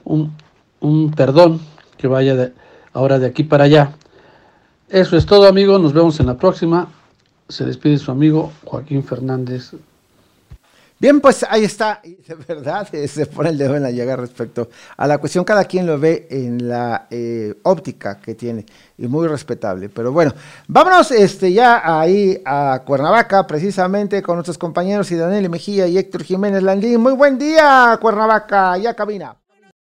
[0.05, 1.59] un, perdón
[1.97, 2.53] que vaya de,
[2.93, 3.91] ahora de aquí para allá.
[4.87, 5.81] Eso es todo, amigos.
[5.81, 6.87] Nos vemos en la próxima.
[7.49, 9.73] Se despide su amigo Joaquín Fernández
[11.03, 15.05] Bien, pues ahí está, de verdad se pone el dedo en la llaga respecto a
[15.05, 18.65] la cuestión, cada quien lo ve en la eh, óptica que tiene
[18.97, 19.89] y muy respetable.
[19.89, 20.33] Pero bueno,
[20.65, 26.23] vámonos este, ya ahí a Cuernavaca, precisamente con nuestros compañeros y Daniel Mejía y Héctor
[26.23, 27.01] Jiménez Landín.
[27.01, 29.42] Muy buen día, Cuernavaca, ya cabina.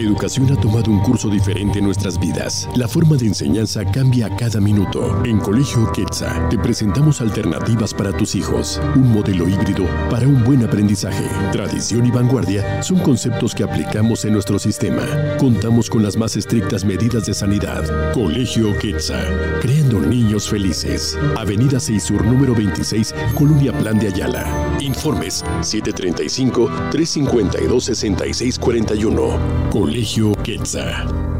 [0.00, 2.66] La educación ha tomado un curso diferente en nuestras vidas.
[2.74, 5.22] La forma de enseñanza cambia a cada minuto.
[5.26, 8.80] En Colegio Quetzal te presentamos alternativas para tus hijos.
[8.96, 11.28] Un modelo híbrido para un buen aprendizaje.
[11.52, 15.04] Tradición y vanguardia son conceptos que aplicamos en nuestro sistema.
[15.38, 17.84] Contamos con las más estrictas medidas de sanidad.
[18.14, 21.18] Colegio Quetzal, creando niños felices.
[21.36, 24.78] Avenida 6 Sur, número 26, Colonia Plan de Ayala.
[24.80, 29.38] Informes 735 352 6641.
[29.70, 31.39] Colegio Quetzal.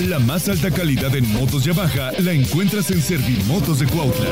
[0.00, 4.30] La más alta calidad en motos Yamaha la encuentras en Servimotos de Cuautla,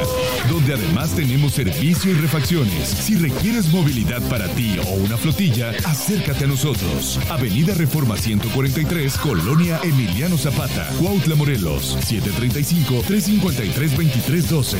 [0.48, 2.88] donde además tenemos servicio y refacciones.
[2.88, 7.18] Si requieres movilidad para ti o una flotilla, acércate a nosotros.
[7.30, 14.76] Avenida Reforma 143, Colonia Emiliano Zapata, Cuautla, Morelos, 735-353-2312.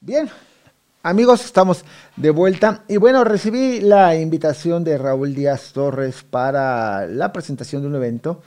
[0.00, 0.30] Bien,
[1.04, 1.84] Amigos, estamos
[2.14, 7.88] de vuelta y bueno, recibí la invitación de Raúl Díaz Torres para la presentación de
[7.88, 8.40] un evento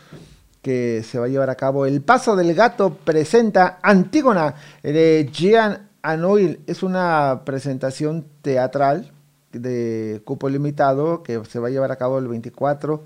[0.61, 1.85] que se va a llevar a cabo.
[1.85, 6.61] El Paso del Gato presenta Antígona de Gian Anoil.
[6.65, 9.11] Es una presentación teatral
[9.51, 13.03] de cupo limitado que se va a llevar a cabo el 24,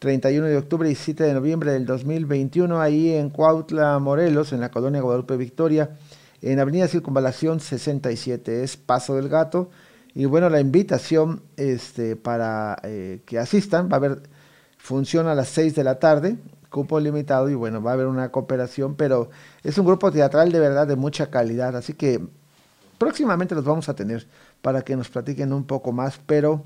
[0.00, 4.70] 31 de octubre y 7 de noviembre del 2021 ahí en Cuautla, Morelos, en la
[4.70, 5.96] colonia Guadalupe Victoria
[6.42, 9.70] en Avenida Circunvalación 67, es Paso del Gato.
[10.14, 14.22] Y bueno, la invitación este, para eh, que asistan va a haber
[14.76, 16.36] función a las 6 de la tarde,
[16.68, 19.30] cupo limitado y bueno, va a haber una cooperación, pero
[19.62, 22.20] es un grupo teatral de verdad de mucha calidad, así que
[22.98, 24.26] próximamente los vamos a tener
[24.60, 26.64] para que nos platiquen un poco más, pero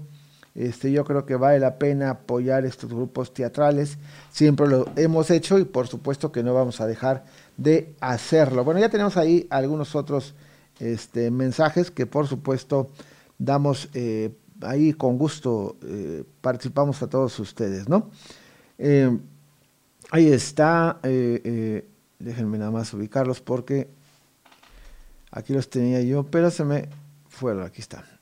[0.56, 3.98] este, yo creo que vale la pena apoyar estos grupos teatrales,
[4.30, 7.24] siempre lo hemos hecho y por supuesto que no vamos a dejar
[7.58, 8.64] de hacerlo.
[8.64, 10.34] Bueno, ya tenemos ahí algunos otros
[10.80, 12.90] este, mensajes que por supuesto
[13.38, 18.10] damos eh, ahí con gusto, eh, participamos a todos ustedes, ¿no?
[18.78, 19.18] Eh,
[20.10, 23.88] ahí está, déjenme nada más ubicarlos porque
[25.30, 26.88] aquí los tenía yo, pero se me
[27.28, 28.15] fueron, aquí están.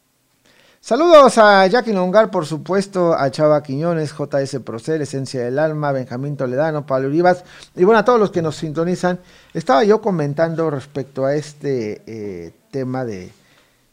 [0.84, 6.36] Saludos a Jackie Longar, por supuesto, a Chava Quiñones, JS Procel, Esencia del Alma, Benjamín
[6.36, 7.42] Toledano, Pablo Uribas,
[7.74, 9.18] y bueno, a todos los que nos sintonizan.
[9.54, 13.32] Estaba yo comentando respecto a este eh, tema de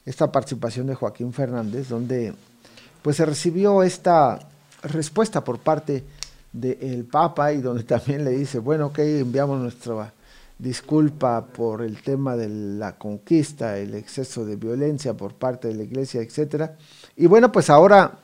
[0.06, 2.34] esta participación de Joaquín Fernández, donde
[3.01, 4.39] pues se recibió esta
[4.84, 6.04] respuesta por parte
[6.51, 10.12] del Papa y donde también le dice, bueno, ok, enviamos nuestra
[10.62, 15.84] disculpa por el tema de la conquista, el exceso de violencia por parte de la
[15.84, 16.78] iglesia, etcétera.
[17.15, 18.19] Y bueno, pues ahora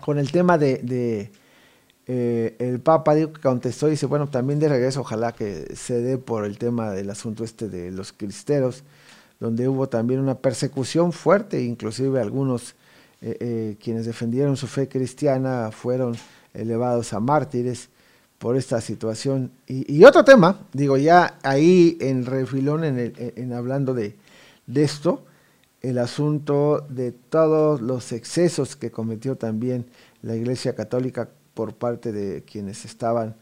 [0.00, 1.32] con el tema de,
[2.06, 6.00] eh, el Papa digo que contestó y dice, bueno, también de regreso ojalá que se
[6.00, 8.84] dé por el tema del asunto este de los cristeros,
[9.40, 12.76] donde hubo también una persecución fuerte, inclusive algunos
[13.22, 16.14] eh, eh, quienes defendieron su fe cristiana fueron
[16.54, 17.88] elevados a mártires
[18.38, 19.52] por esta situación.
[19.66, 24.16] Y, otro tema, digo, ya ahí en refilón, en, hablando de,
[24.66, 25.24] de, esto,
[25.80, 29.86] el asunto de todos los excesos que cometió también
[30.22, 33.36] la Iglesia Católica por parte de quienes estaban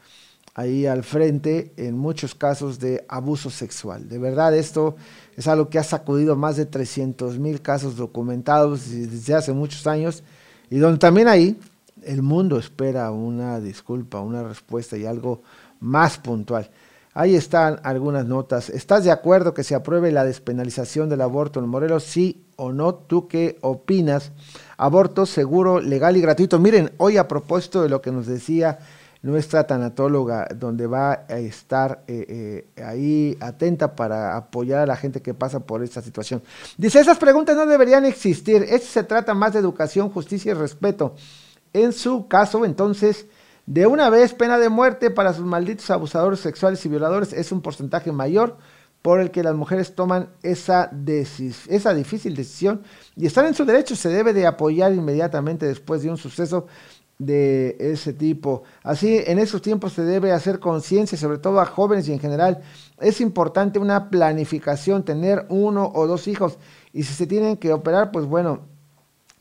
[0.54, 4.08] ahí al frente en muchos casos de abuso sexual.
[4.08, 4.94] De verdad, esto
[5.36, 10.22] es algo que ha sacudido más de 300 mil casos documentados desde hace muchos años
[10.70, 11.58] y donde también ahí
[12.06, 15.42] el mundo espera una disculpa, una respuesta y algo
[15.80, 16.70] más puntual.
[17.16, 18.70] Ahí están algunas notas.
[18.70, 22.02] ¿Estás de acuerdo que se apruebe la despenalización del aborto en Morelos?
[22.02, 22.94] Sí o no.
[22.94, 24.32] ¿Tú qué opinas?
[24.76, 26.58] Aborto seguro, legal y gratuito.
[26.58, 28.80] Miren, hoy a propósito de lo que nos decía
[29.22, 35.22] nuestra tanatóloga, donde va a estar eh, eh, ahí atenta para apoyar a la gente
[35.22, 36.42] que pasa por esta situación.
[36.76, 38.66] Dice, esas preguntas no deberían existir.
[38.68, 41.14] Esto se trata más de educación, justicia y respeto.
[41.74, 43.26] En su caso, entonces,
[43.66, 47.60] de una vez pena de muerte para sus malditos abusadores sexuales y violadores es un
[47.60, 48.56] porcentaje mayor
[49.02, 50.90] por el que las mujeres toman esa,
[51.68, 52.82] esa difícil decisión
[53.16, 56.66] y están en su derecho, se debe de apoyar inmediatamente después de un suceso
[57.18, 58.62] de ese tipo.
[58.82, 62.62] Así, en esos tiempos se debe hacer conciencia, sobre todo a jóvenes y en general.
[63.00, 66.58] Es importante una planificación, tener uno o dos hijos.
[66.92, 68.60] Y si se tienen que operar, pues bueno,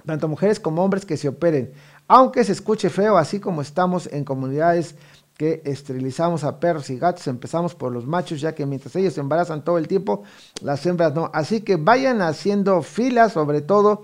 [0.06, 1.72] tanto mujeres como hombres que se operen.
[2.08, 4.96] Aunque se escuche feo, así como estamos en comunidades
[5.38, 9.22] que esterilizamos a perros y gatos, empezamos por los machos, ya que mientras ellos se
[9.22, 10.24] embarazan todo el tiempo,
[10.62, 11.32] las hembras no.
[11.34, 14.04] Así que vayan haciendo filas, sobre todo,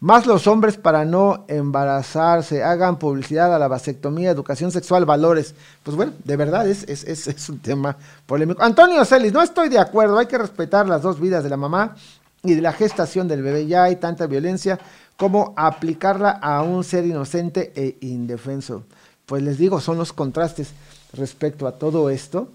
[0.00, 5.56] más los hombres para no embarazarse, hagan publicidad a la vasectomía, educación sexual, valores.
[5.82, 8.62] Pues bueno, de verdad es, es, es, es un tema polémico.
[8.62, 11.96] Antonio Celis, no estoy de acuerdo, hay que respetar las dos vidas de la mamá
[12.44, 13.66] y de la gestación del bebé.
[13.66, 14.78] Ya hay tanta violencia,
[15.18, 18.84] cómo aplicarla a un ser inocente e indefenso.
[19.26, 20.70] Pues les digo, son los contrastes
[21.12, 22.48] respecto a todo esto,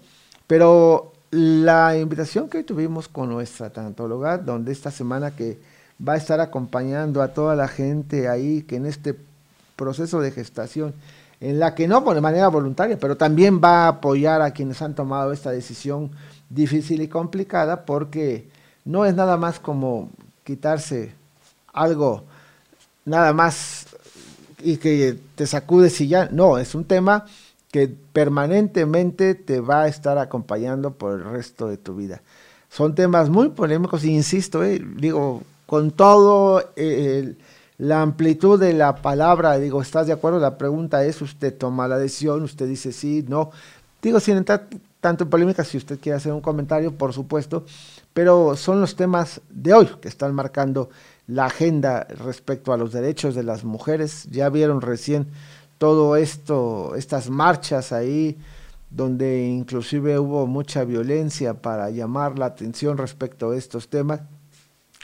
[0.46, 5.58] pero la invitación que hoy tuvimos con nuestra tanatóloga, donde esta semana que
[6.06, 9.14] va a estar acompañando a toda la gente ahí que en este
[9.76, 10.94] proceso de gestación,
[11.40, 14.94] en la que no de manera voluntaria, pero también va a apoyar a quienes han
[14.94, 16.12] tomado esta decisión
[16.48, 18.48] difícil y complicada, porque
[18.86, 20.08] no es nada más como
[20.44, 21.12] quitarse
[21.74, 22.24] algo
[23.04, 23.86] nada más
[24.62, 26.28] y que te sacudes y ya.
[26.30, 27.26] No, es un tema
[27.70, 32.22] que permanentemente te va a estar acompañando por el resto de tu vida.
[32.70, 37.34] Son temas muy polémicos, y insisto, eh, digo, con todo eh,
[37.78, 40.38] la amplitud de la palabra, digo, ¿estás de acuerdo?
[40.38, 43.50] La pregunta es, usted toma la decisión, usted dice sí, no.
[44.02, 44.68] Digo, sin entrar
[45.00, 47.64] tanto en polémica, si usted quiere hacer un comentario, por supuesto,
[48.12, 50.90] pero son los temas de hoy que están marcando
[51.26, 54.26] la agenda respecto a los derechos de las mujeres.
[54.30, 55.28] Ya vieron recién
[55.78, 58.38] todo esto, estas marchas ahí,
[58.90, 64.20] donde inclusive hubo mucha violencia para llamar la atención respecto a estos temas.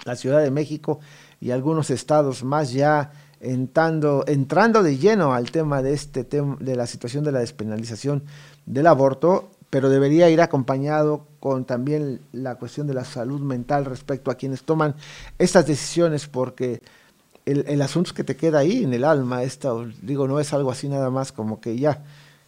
[0.05, 1.01] La Ciudad de México
[1.41, 6.77] y algunos estados más ya entrando, entrando de lleno al tema de este tema de
[6.77, 8.23] la situación de la despenalización
[8.67, 14.31] del aborto, pero debería ir acompañado con también la cuestión de la salud mental respecto
[14.31, 14.95] a quienes toman
[15.39, 16.81] estas decisiones, porque
[17.47, 20.71] el, el asunto que te queda ahí en el alma, esto, digo, no es algo
[20.71, 22.05] así nada más como que ya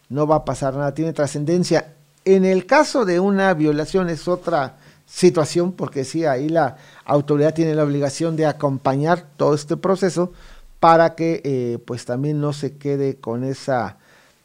[0.09, 1.95] no va a pasar nada, tiene trascendencia.
[2.23, 7.75] En el caso de una violación es otra situación, porque sí, ahí la autoridad tiene
[7.75, 10.31] la obligación de acompañar todo este proceso
[10.79, 13.97] para que eh, pues también no se quede con esa,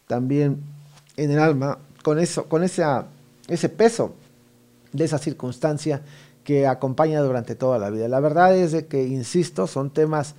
[0.07, 0.63] también
[1.17, 3.07] en el alma, con eso, con esa,
[3.49, 4.15] ese peso
[4.93, 6.03] de esa circunstancia
[6.45, 8.09] que acompaña durante toda la vida.
[8.09, 10.35] La verdad es de que, insisto, son temas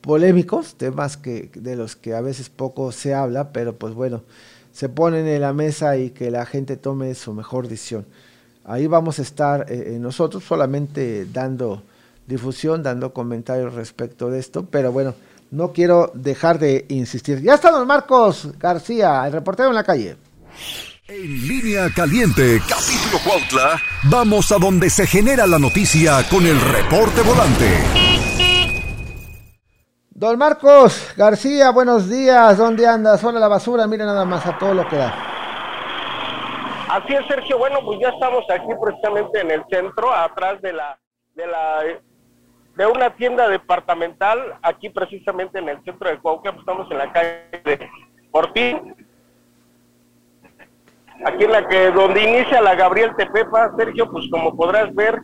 [0.00, 4.22] polémicos, temas que, de los que a veces poco se habla, pero pues bueno,
[4.72, 8.06] se ponen en la mesa y que la gente tome su mejor decisión.
[8.64, 11.82] Ahí vamos a estar eh, nosotros solamente dando
[12.26, 15.14] difusión, dando comentarios respecto de esto, pero bueno,
[15.50, 17.42] no quiero dejar de insistir.
[17.42, 20.16] Ya está don Marcos García, el reportero en la calle.
[21.14, 27.20] En línea caliente, capítulo Cuautla, vamos a donde se genera la noticia con el reporte
[27.20, 27.68] volante.
[30.08, 32.56] Don Marcos García, buenos días.
[32.56, 33.22] ¿Dónde andas?
[33.22, 35.12] Hola la basura, mire nada más a todo lo que da.
[36.88, 37.58] Así es, Sergio.
[37.58, 40.98] Bueno, pues ya estamos aquí precisamente en el centro, atrás de la
[41.34, 41.82] de la
[42.74, 47.60] de una tienda departamental, aquí precisamente en el centro de Cuauhtémoc, estamos en la calle
[47.64, 47.90] de
[48.30, 48.94] Portín,
[51.24, 55.20] aquí en la que donde inicia la Gabriel Tepepa, Sergio, pues como podrás ver,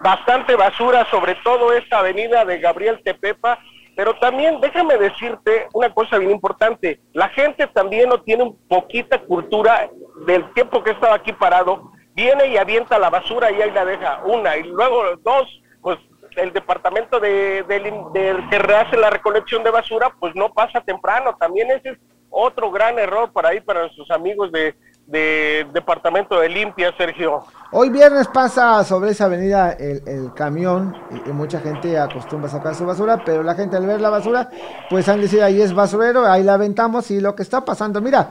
[0.00, 3.58] bastante basura, sobre todo esta avenida de Gabriel Tepepa,
[3.96, 9.18] pero también déjame decirte una cosa bien importante, la gente también no tiene un poquita
[9.20, 9.88] cultura
[10.26, 14.20] del tiempo que estaba aquí parado, viene y avienta la basura y ahí la deja,
[14.24, 15.98] una, y luego dos, pues
[16.36, 21.70] el departamento de, de, que hace la recolección de basura, pues no pasa temprano, también
[21.70, 21.98] ese es
[22.28, 24.74] otro gran error para ahí, para nuestros amigos de,
[25.06, 27.44] de departamento de limpia, Sergio.
[27.72, 30.96] Hoy viernes pasa sobre esa avenida el, camión
[31.26, 34.50] y, mucha gente acostumbra sacar su basura, pero la gente al ver la basura,
[34.88, 38.30] pues han decidido ahí es basurero, ahí la aventamos y lo que está pasando, mira,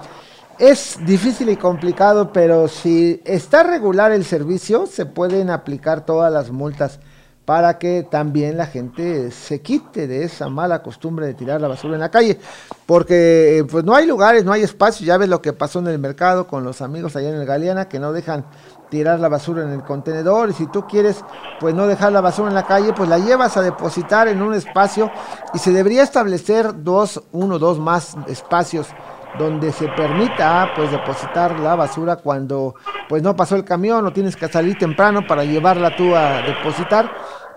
[0.59, 6.51] es difícil y complicado, pero si está regular el servicio, se pueden aplicar todas las
[6.51, 6.99] multas
[7.45, 11.95] para que también la gente se quite de esa mala costumbre de tirar la basura
[11.95, 12.39] en la calle,
[12.85, 15.87] porque eh, pues no hay lugares, no hay espacio, ya ves lo que pasó en
[15.87, 18.45] el mercado con los amigos allá en el Galeana que no dejan
[18.93, 20.51] tirar la basura en el contenedor.
[20.51, 21.23] Y si tú quieres
[21.59, 24.53] pues no dejar la basura en la calle, pues la llevas a depositar en un
[24.53, 25.09] espacio.
[25.51, 28.87] Y se debería establecer dos, uno, dos más espacios
[29.33, 32.75] donde se permita pues depositar la basura cuando
[33.09, 37.09] pues no pasó el camión o tienes que salir temprano para llevarla tú a depositar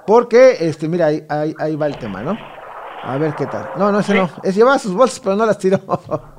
[0.07, 1.27] porque este mira ahí,
[1.59, 2.39] ahí, va el tema no
[3.03, 3.71] a ver qué tal.
[3.77, 4.29] No no ese no.
[4.43, 5.79] Es llevar sus bolsas pero no las tiró.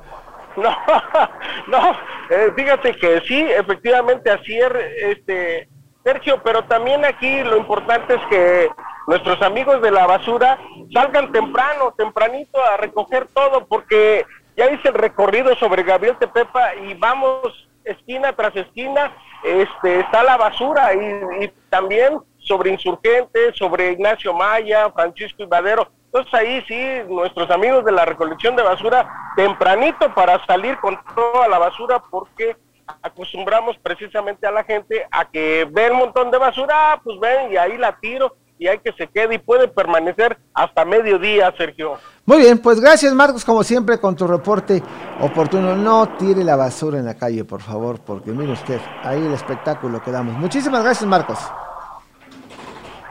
[0.56, 0.70] No
[1.68, 1.92] no.
[2.30, 4.72] Eh, fíjate que sí efectivamente así es
[5.02, 5.68] este
[6.02, 8.68] Sergio pero también aquí lo importante es que
[9.06, 10.58] nuestros amigos de la basura
[10.92, 14.26] salgan temprano tempranito a recoger todo porque
[14.58, 19.12] ya hice el recorrido sobre Gabriel Tepepa y vamos esquina tras esquina,
[19.44, 25.88] este, está la basura y, también sobre insurgentes, sobre Ignacio Maya, Francisco Ibadero.
[26.06, 31.46] Entonces ahí sí, nuestros amigos de la recolección de basura, tempranito para salir con toda
[31.46, 32.56] la basura porque
[33.02, 37.52] acostumbramos precisamente a la gente a que ve un montón de basura, ah, pues ven
[37.52, 41.98] y ahí la tiro y hay que se quede y puede permanecer hasta mediodía, Sergio.
[42.28, 44.82] Muy bien, pues gracias Marcos, como siempre, con tu reporte
[45.18, 45.74] oportuno.
[45.74, 50.02] No tire la basura en la calle, por favor, porque mire usted, ahí el espectáculo
[50.02, 50.36] que damos.
[50.36, 51.38] Muchísimas gracias, Marcos.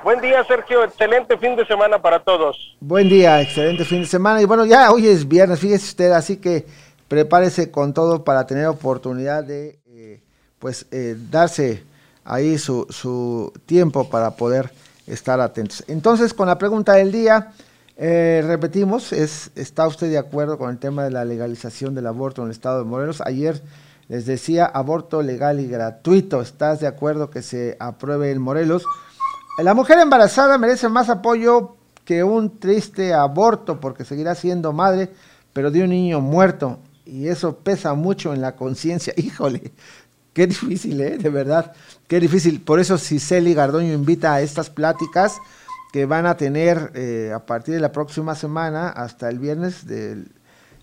[0.04, 0.84] Buen día, Sergio.
[0.84, 2.78] Excelente fin de semana para todos.
[2.80, 4.40] Buen día, excelente fin de semana.
[4.40, 6.68] Y bueno, ya hoy es viernes, fíjese usted, así que
[7.08, 10.22] prepárese con todo para tener oportunidad de, eh,
[10.60, 11.84] pues, eh, darse
[12.24, 14.72] ahí su, su tiempo para poder
[15.08, 15.84] estar atentos.
[15.88, 17.52] Entonces, con la pregunta del día,
[17.98, 22.42] eh, repetimos, es, ¿está usted de acuerdo con el tema de la legalización del aborto
[22.42, 23.22] en el estado de Morelos?
[23.26, 23.62] Ayer
[24.08, 26.42] les decía aborto legal y gratuito.
[26.42, 28.86] ¿Estás de acuerdo que se apruebe en Morelos?
[29.64, 31.76] La mujer embarazada merece más apoyo
[32.06, 35.12] que un triste aborto porque seguirá siendo madre,
[35.52, 36.80] pero de un niño muerto.
[37.06, 39.14] Y eso pesa mucho en la conciencia.
[39.18, 39.74] Híjole,
[40.38, 41.18] Qué difícil, ¿eh?
[41.18, 41.74] De verdad,
[42.08, 42.62] qué difícil.
[42.62, 45.38] Por eso si Celi Gardoño invita a estas pláticas
[45.92, 50.32] que van a tener eh, a partir de la próxima semana hasta el viernes, del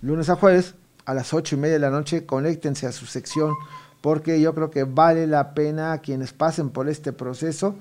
[0.01, 0.75] lunes a jueves,
[1.05, 3.53] a las ocho y media de la noche, conéctense a su sección,
[4.01, 7.77] porque yo creo que vale la pena quienes pasen por este proceso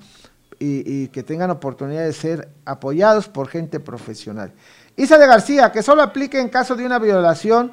[0.58, 4.52] y, que tengan oportunidad de ser apoyados por gente profesional.
[4.96, 7.72] Isa de García, que solo aplique en caso de una violación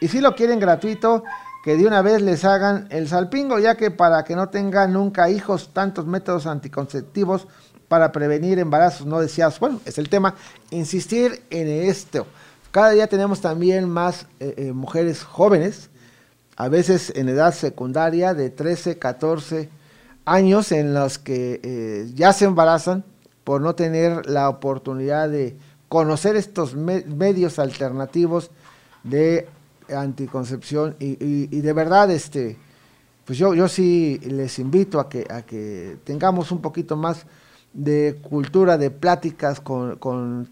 [0.00, 1.22] y si lo quieren gratuito,
[1.62, 5.30] que de una vez les hagan el salpingo, ya que para que no tengan nunca
[5.30, 7.46] hijos, tantos métodos anticonceptivos
[7.92, 9.60] para prevenir embarazos no deseados.
[9.60, 10.34] Bueno, es el tema,
[10.70, 12.26] insistir en esto.
[12.70, 15.90] Cada día tenemos también más eh, eh, mujeres jóvenes,
[16.56, 19.68] a veces en edad secundaria de 13, 14
[20.24, 23.04] años, en los que eh, ya se embarazan
[23.44, 25.58] por no tener la oportunidad de
[25.90, 28.50] conocer estos medios alternativos
[29.04, 29.48] de
[29.94, 32.56] anticoncepción y, de verdad este
[33.26, 37.26] pues yo, yo sí les invito a que, a que tengamos un poquito más
[37.72, 40.50] de cultura, de pláticas con, con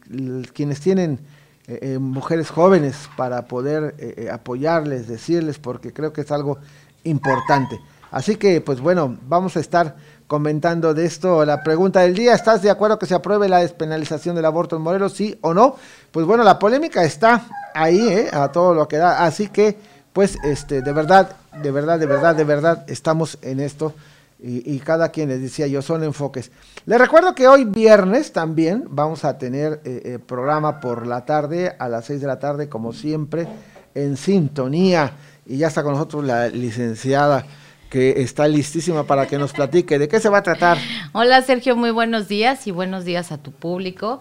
[0.52, 1.20] quienes tienen
[1.66, 6.58] eh, eh, mujeres jóvenes para poder eh, apoyarles, decirles, porque creo que es algo
[7.04, 7.80] importante.
[8.10, 9.96] Así que, pues bueno, vamos a estar
[10.26, 11.44] comentando de esto.
[11.44, 14.82] La pregunta del día, ¿estás de acuerdo que se apruebe la despenalización del aborto en
[14.82, 15.76] Morelos, sí o no?
[16.10, 18.30] Pues bueno, la polémica está ahí, ¿eh?
[18.32, 19.24] a todo lo que da.
[19.24, 19.78] Así que,
[20.12, 23.94] pues, este, de verdad, de verdad, de verdad, de verdad, estamos en esto.
[24.42, 26.50] Y, cada quien les decía yo, son enfoques.
[26.86, 31.76] Les recuerdo que hoy viernes también vamos a tener eh, eh, programa por la tarde,
[31.78, 33.46] a las 6 de la tarde, como siempre,
[33.94, 35.12] en sintonía.
[35.44, 37.44] Y ya está con nosotros la licenciada
[37.90, 39.98] que está listísima para que nos platique.
[39.98, 40.78] ¿De qué se va a tratar?
[41.12, 44.20] Hola Sergio, muy buenos días y buenos días a tu público.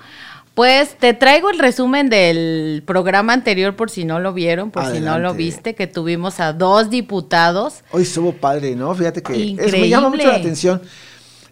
[0.59, 4.99] Pues te traigo el resumen del programa anterior por si no lo vieron, por si
[4.99, 7.75] no lo viste, que tuvimos a dos diputados.
[7.91, 8.93] Hoy estuvo padre, ¿no?
[8.93, 10.81] Fíjate que me llama mucho la atención.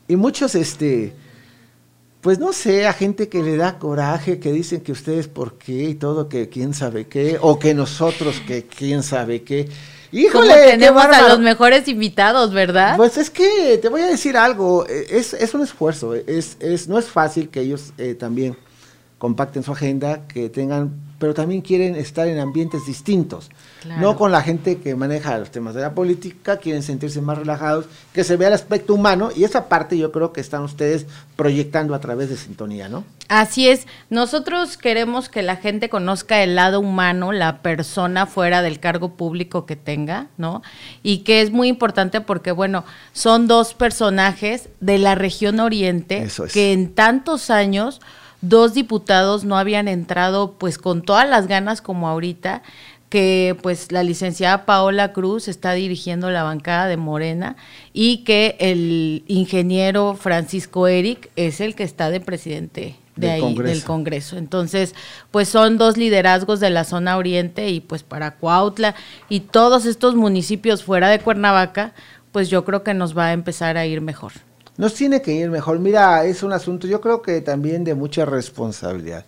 [0.09, 1.13] Y muchos, este,
[2.19, 5.83] pues no sé, a gente que le da coraje, que dicen que ustedes por qué
[5.85, 9.69] y todo, que quién sabe qué, o que nosotros que quién sabe qué.
[10.11, 12.97] Híjole, tenemos a los mejores invitados, ¿verdad?
[12.97, 16.99] Pues es que te voy a decir algo, es, es un esfuerzo, es, es, no
[16.99, 18.57] es fácil que ellos eh, también
[19.17, 23.49] compacten su agenda, que tengan, pero también quieren estar en ambientes distintos.
[23.99, 27.85] No con la gente que maneja los temas de la política, quieren sentirse más relajados,
[28.13, 31.95] que se vea el aspecto humano y esa parte yo creo que están ustedes proyectando
[31.95, 33.05] a través de sintonía, ¿no?
[33.29, 38.79] Así es, nosotros queremos que la gente conozca el lado humano, la persona fuera del
[38.79, 40.61] cargo público que tenga, ¿no?
[41.01, 46.73] Y que es muy importante porque, bueno, son dos personajes de la región oriente que
[46.73, 48.01] en tantos años
[48.41, 52.61] dos diputados no habían entrado pues con todas las ganas como ahorita
[53.09, 57.55] que pues la licenciada Paola Cruz está dirigiendo la bancada de Morena
[57.93, 63.83] y que el ingeniero Francisco Eric es el que está de presidente de ahí del
[63.83, 64.37] Congreso.
[64.37, 64.93] Entonces,
[65.31, 68.95] pues son dos liderazgos de la zona oriente y pues para Cuautla
[69.29, 71.93] y todos estos municipios fuera de Cuernavaca,
[72.31, 74.33] pues yo creo que nos va a empezar a ir mejor.
[74.77, 75.79] Nos tiene que ir mejor.
[75.79, 79.25] Mira, es un asunto, yo creo que también de mucha responsabilidad.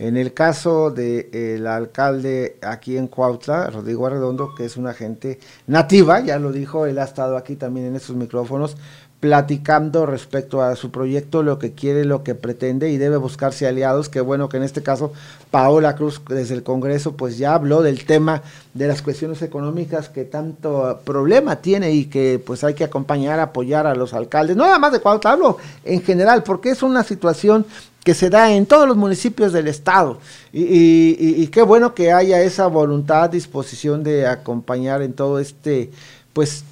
[0.00, 6.20] En el caso del alcalde aquí en Cuautla, Rodrigo Arredondo, que es una gente nativa,
[6.20, 8.76] ya lo dijo, él ha estado aquí también en estos micrófonos,
[9.20, 14.08] platicando respecto a su proyecto, lo que quiere, lo que pretende y debe buscarse aliados,
[14.08, 15.12] que bueno que en este caso
[15.50, 18.42] Paola Cruz desde el Congreso pues ya habló del tema
[18.72, 23.86] de las cuestiones económicas que tanto problema tiene y que pues hay que acompañar, apoyar
[23.86, 27.66] a los alcaldes, no nada más de Cuautla, hablo en general, porque es una situación
[28.02, 30.18] que se da en todos los municipios del estado.
[30.54, 35.90] Y, y qué bueno que haya esa voluntad, disposición de acompañar en todo este
[36.32, 36.64] pues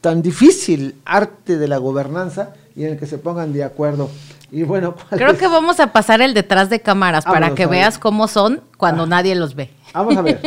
[0.00, 4.10] tan difícil arte de la gobernanza y en el que se pongan de acuerdo.
[4.50, 8.28] Y bueno, creo que vamos a pasar el detrás de cámaras para que veas cómo
[8.28, 9.06] son cuando ah.
[9.06, 9.70] nadie los ve.
[9.92, 10.40] Vamos a ver.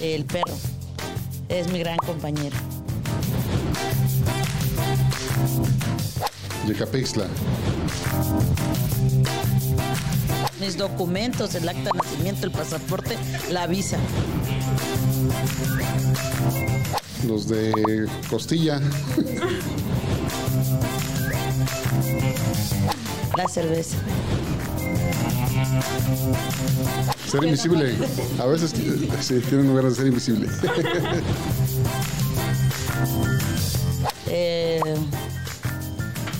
[0.00, 0.54] el perro
[1.48, 2.56] es mi gran compañero.
[6.66, 7.26] Yecapixtla
[10.64, 13.18] mis documentos, el acta de nacimiento, el pasaporte,
[13.50, 13.98] la visa.
[17.26, 18.80] Los de costilla.
[23.36, 23.96] La cerveza.
[27.28, 27.94] Ser invisible.
[28.40, 28.70] A veces
[29.20, 30.48] sí, tienen lugar de ser invisible.
[34.36, 34.80] Eh,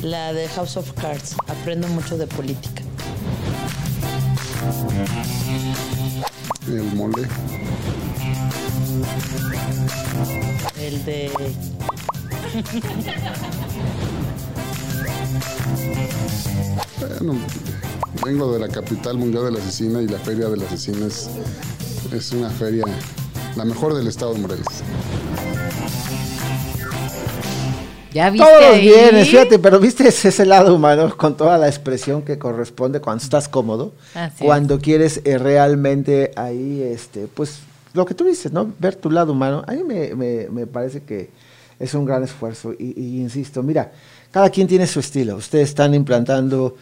[0.03, 1.37] la de House of Cards.
[1.47, 2.83] Aprendo mucho de política.
[6.66, 7.28] El mole.
[10.80, 11.30] El de...
[17.01, 17.39] Bueno,
[18.24, 21.28] vengo de la capital mundial de la asesina y la feria de la asesina es,
[22.12, 22.85] es una feria,
[23.57, 24.82] la mejor del estado de Morelos.
[28.15, 28.81] ¿Ya viste Todos ahí?
[28.89, 33.23] vienes, fíjate, pero viste ese, ese lado humano con toda la expresión que corresponde cuando
[33.25, 37.59] estás cómodo, Así cuando quieres eh, realmente ahí, este, pues
[37.93, 38.73] lo que tú dices, ¿no?
[38.79, 41.31] Ver tu lado humano, a mí me, me- me parece que
[41.79, 43.93] es un gran esfuerzo y, y insisto, mira,
[44.31, 46.77] cada quien tiene su estilo, ustedes están implantando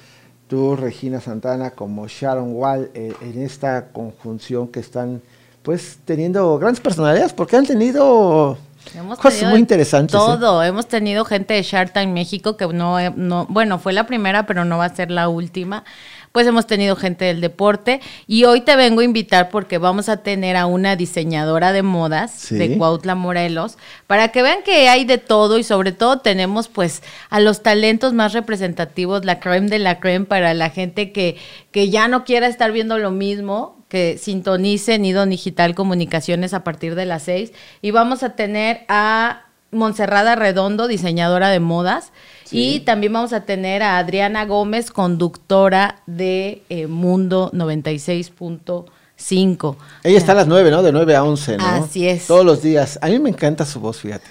[0.49, 5.23] tú, Regina Santana, como Sharon Wall, eh, en esta conjunción que están
[5.63, 8.59] pues teniendo grandes personalidades porque han tenido
[8.95, 10.15] Hemos cosas muy interesantes.
[10.15, 10.19] ¿eh?
[10.19, 14.07] Todo, hemos tenido gente de Shark Tank México que no, eh, no, bueno, fue la
[14.07, 15.85] primera, pero no va a ser la última.
[16.33, 20.17] Pues hemos tenido gente del deporte y hoy te vengo a invitar porque vamos a
[20.19, 22.55] tener a una diseñadora de modas Sí.
[22.57, 23.77] de Cuautla Morelos
[24.07, 28.15] para que vean que hay de todo y sobre todo tenemos pues a los talentos
[28.15, 31.37] más representativos, la creme de la creme para la gente que,
[31.71, 36.95] que ya no quiera estar viendo lo mismo, que sintonice Nido Digital Comunicaciones a partir
[36.95, 42.11] de las 6 y vamos a tener a Monserrada Redondo, diseñadora de modas,
[42.51, 49.77] y también vamos a tener a Adriana Gómez, conductora de eh, Mundo 96.5.
[50.05, 50.83] Ella está a las 9, ¿no?
[50.83, 51.67] De 9 a 11, ¿no?
[51.67, 52.27] Así es.
[52.27, 52.99] Todos los días.
[53.03, 54.25] A mí me encanta su voz, fíjate.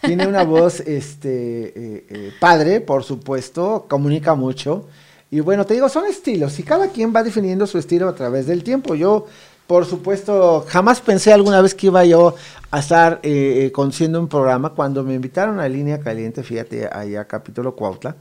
[0.00, 4.86] Tiene una voz este, eh, eh, padre, por supuesto, comunica mucho.
[5.30, 8.46] Y bueno, te digo, son estilos y cada quien va definiendo su estilo a través
[8.46, 8.94] del tiempo.
[8.94, 9.26] Yo,
[9.66, 12.34] por supuesto, jamás pensé alguna vez que iba yo
[12.70, 14.70] a estar eh, eh, conduciendo un programa.
[14.70, 18.16] Cuando me invitaron a Línea Caliente, fíjate, allá a Capítulo Cuautla,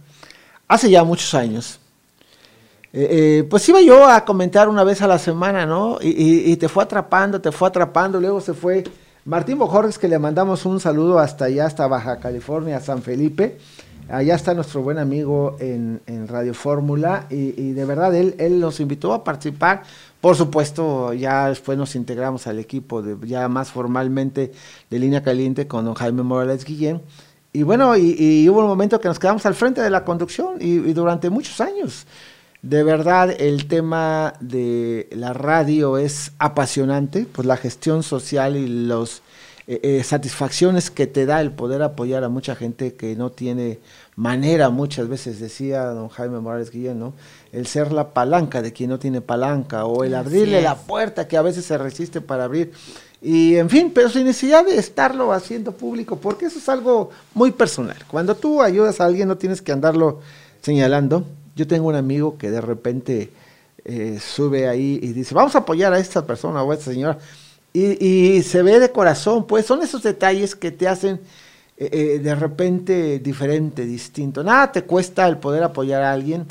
[0.68, 1.80] hace ya muchos años.
[2.93, 3.08] Eh,
[3.41, 5.99] eh, pues iba yo a comentar una vez a la semana, ¿no?
[6.01, 8.84] Y, y- y te fue atrapando, te fue atrapando, luego se fue
[9.26, 13.58] Martín Bojorges, que le mandamos un saludo hasta allá, hasta Baja California, San Felipe.
[14.10, 19.24] Allá está nuestro buen amigo en, Radio Fórmula y, de verdad él, nos invitó a
[19.24, 19.84] participar.
[20.22, 24.51] Por supuesto, ya después nos integramos al equipo ya más formalmente
[24.89, 27.01] de Línea Caliente con don Jaime Morales Guillén.
[27.51, 30.55] Y bueno, y, y hubo un momento que nos quedamos al frente de la conducción
[30.60, 32.05] y, y durante muchos años.
[32.62, 39.22] De verdad, el tema de la radio es apasionante, pues la gestión social y los
[39.68, 43.80] eh, eh, satisfacciones que te da el poder apoyar a mucha gente que no tiene
[44.15, 47.13] manera, muchas veces decía don Jaime Morales Guillén, ¿no?
[47.51, 51.28] El ser la palanca de quien no tiene palanca o el Así abrirle la puerta
[51.28, 52.72] que a veces se resiste para abrir.
[53.22, 57.51] Y en fin, pero sin necesidad de estarlo haciendo público, porque eso es algo muy
[57.51, 57.97] personal.
[58.07, 60.22] Cuando tú ayudas a alguien no tienes que andarlo
[60.61, 61.26] señalando.
[61.55, 63.32] Yo tengo un amigo que de repente
[63.86, 67.18] eh, sube ahí y dice, vamos a apoyar a esta persona o a esta señora.
[67.78, 71.19] Y, y se ve de corazón, pues son esos detalles que te hacen
[71.78, 74.43] eh, eh, de repente diferente, distinto.
[74.43, 76.47] Nada te cuesta el poder apoyar a alguien.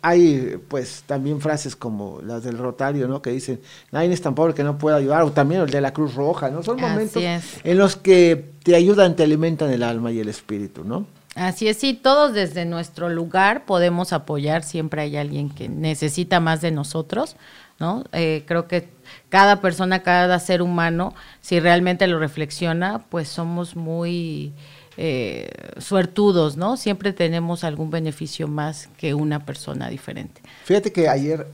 [0.00, 3.20] Hay pues también frases como las del Rotario, ¿no?
[3.20, 3.60] Que dicen,
[3.92, 6.48] nadie es tan pobre que no pueda ayudar, o también el de la Cruz Roja,
[6.48, 6.62] ¿no?
[6.62, 11.06] Son momentos en los que te ayudan, te alimentan el alma y el espíritu, ¿no?
[11.34, 16.62] Así es, sí, todos desde nuestro lugar podemos apoyar, siempre hay alguien que necesita más
[16.62, 17.36] de nosotros,
[17.78, 18.04] ¿no?
[18.12, 18.93] Eh, creo que
[19.28, 24.52] cada persona, cada ser humano, si realmente lo reflexiona, pues somos muy
[24.96, 26.76] eh, suertudos, ¿no?
[26.76, 30.40] Siempre tenemos algún beneficio más que una persona diferente.
[30.64, 31.46] Fíjate que ayer,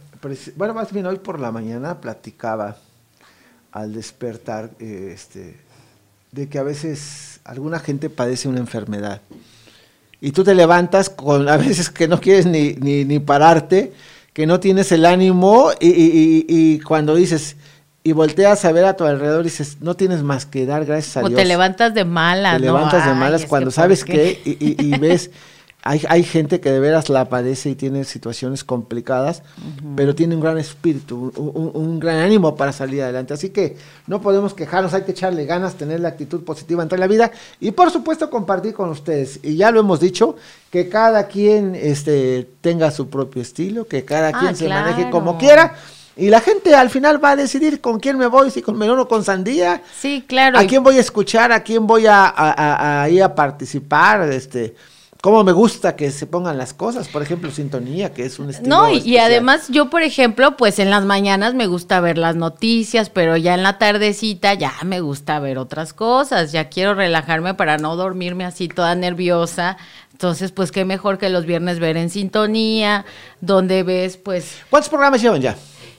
[0.56, 2.76] bueno, más bien hoy por la mañana platicaba
[3.72, 5.56] al despertar, eh, este,
[6.32, 9.22] de que a veces alguna gente padece una enfermedad
[10.20, 13.92] y tú te levantas con a veces que no quieres ni, ni, ni pararte,
[14.32, 17.56] que no tienes el ánimo y, y- y- y cuando dices
[18.02, 21.18] y volteas a ver a tu alrededor y dices, no tienes más que dar gracias
[21.18, 21.38] a O Dios.
[21.38, 22.72] te levantas de malas, Te ¿no?
[22.72, 24.40] levantas de malas cuando ¿por sabes qué?
[24.42, 25.30] que y, y- y ves,
[25.82, 29.42] hay, hay gente que de veras la padece y tiene situaciones complicadas,
[29.96, 33.32] pero tiene un gran espíritu, un, un- un gran ánimo para salir adelante.
[33.34, 33.76] Así que
[34.06, 37.70] no podemos quejarnos, hay que echarle ganas, tener la actitud positiva ante la vida y
[37.70, 39.40] por supuesto compartir con ustedes.
[39.42, 40.36] Y ya lo hemos dicho,
[40.70, 45.38] que cada quien este, tenga su propio estilo, que cada Ah, quien se maneje como
[45.38, 45.74] quiera.
[46.16, 48.98] Y la gente al final va a decidir con quién me voy, si con melón
[48.98, 49.80] o con sandía.
[49.98, 50.58] Sí, claro.
[50.58, 51.50] ¿A quién voy a escuchar?
[51.52, 54.30] ¿A quién voy a, a- a- a ir a participar?
[54.30, 54.74] Este,
[55.20, 58.68] cómo me gusta que se pongan las cosas, por ejemplo, sintonía, que es un estilo
[58.68, 62.36] No, y, y además yo, por ejemplo, pues en las mañanas me gusta ver las
[62.36, 67.54] noticias, pero ya en la tardecita ya me gusta ver otras cosas, ya quiero relajarme
[67.54, 69.76] para no dormirme así toda nerviosa.
[70.12, 73.06] Entonces, pues qué mejor que los viernes ver en sintonía,
[73.40, 74.56] donde ves, pues...
[74.68, 75.56] ¿Cuántos programas llevan ya?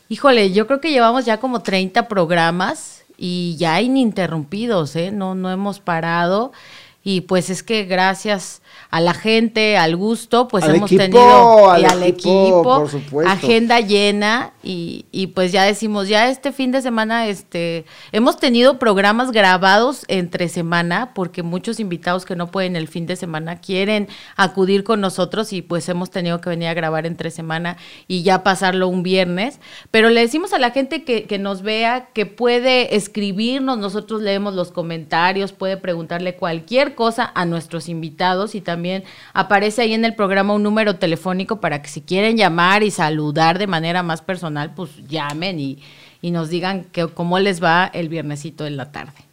[0.10, 5.12] Híjole, yo creo que llevamos ya como 30 programas y ya ininterrumpidos, ¿eh?
[5.12, 6.52] No, no hemos parado.
[7.04, 12.04] Y pues es que gracias a la gente, al gusto, pues hemos tenido y al
[12.04, 17.86] equipo, por agenda llena y, y, pues ya decimos, ya este fin de semana este
[18.12, 23.16] hemos tenido programas grabados entre semana porque muchos invitados que no pueden el fin de
[23.16, 27.78] semana quieren acudir con nosotros y pues hemos tenido que venir a grabar entre semana
[28.08, 29.60] y ya pasarlo un viernes,
[29.90, 34.54] pero le decimos a la gente que, que nos vea, que puede escribirnos, nosotros leemos
[34.54, 39.04] los comentarios, puede preguntarle cualquier cosa a nuestros invitados y también también
[39.34, 43.60] aparece ahí en el programa un número telefónico para que si quieren llamar y saludar
[43.60, 45.84] de manera más personal, pues llamen y,
[46.22, 49.26] nos digan que, cómo les va el viernesito en la tarde.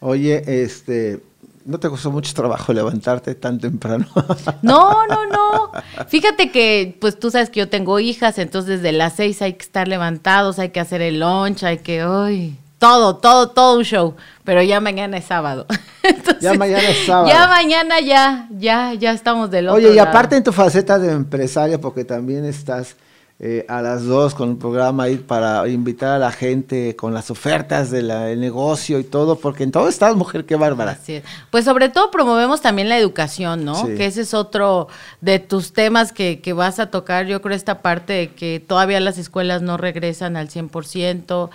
[0.00, 1.22] Oye, este,
[1.64, 4.06] ¿no te costó mucho trabajo levantarte tan temprano?
[4.62, 5.70] No, no, no.
[6.08, 9.62] Fíjate que, pues tú sabes que yo tengo hijas, entonces desde las seis hay que
[9.62, 14.14] estar levantados, hay que hacer el lunch, hay que, ay, todo, todo, todo un show.
[14.42, 15.66] Pero ya mañana es sábado.
[16.40, 17.28] ya mañana es sábado.
[17.28, 21.12] Ya mañana ya, ya, ya estamos del otro Oye, y aparte en tu faceta de
[21.12, 22.96] empresaria, porque también estás
[23.38, 27.30] eh, a las dos con un programa ahí para invitar a la gente con las
[27.30, 28.08] ofertas del
[28.40, 30.98] negocio y todo, porque en todo estás, mujer, qué bárbara.
[31.50, 33.86] Pues sobre todo promovemos también la educación, ¿no?
[33.86, 34.88] Que ese es otro
[35.20, 37.26] de tus temas que, que vas a tocar.
[37.26, 41.50] Yo creo esta parte de que todavía las escuelas no regresan al 100%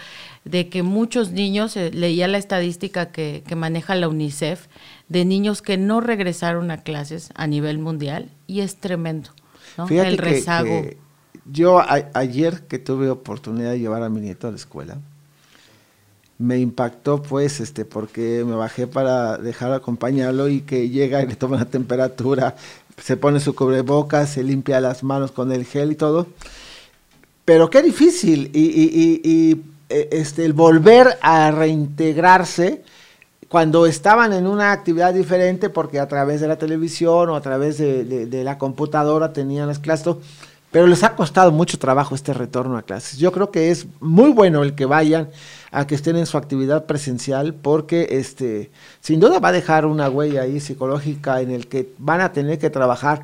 [0.49, 4.67] de que muchos niños, eh, leía la estadística que, maneja la UNICEF,
[5.09, 9.29] de niños que no regresaron a clases a nivel mundial y es tremendo,
[9.77, 9.87] ¿no?
[9.87, 10.83] El rezago.
[11.45, 11.81] yo
[12.13, 14.97] ayer que tuve oportunidad de llevar a mi nieto a la escuela,
[16.39, 21.35] me impactó pues este porque me bajé para dejar acompañarlo y que llega y le
[21.35, 22.55] toma la temperatura,
[23.01, 26.27] se pone su cubrebocas, se limpia las manos con el gel y todo.
[27.43, 32.83] Pero qué difícil y, y, y este, el volver a reintegrarse
[33.47, 37.77] cuando estaban en una actividad diferente, porque a través de la televisión o a través
[37.77, 40.15] de, la computadora tenían las clases,
[40.69, 43.17] pero les ha costado mucho trabajo este retorno a clases.
[43.17, 45.29] Yo creo que es muy bueno el que vayan
[45.71, 48.69] a que estén en su actividad presencial, porque este,
[48.99, 52.59] sin duda va a dejar una huella ahí psicológica en el que van a tener
[52.59, 53.23] que trabajar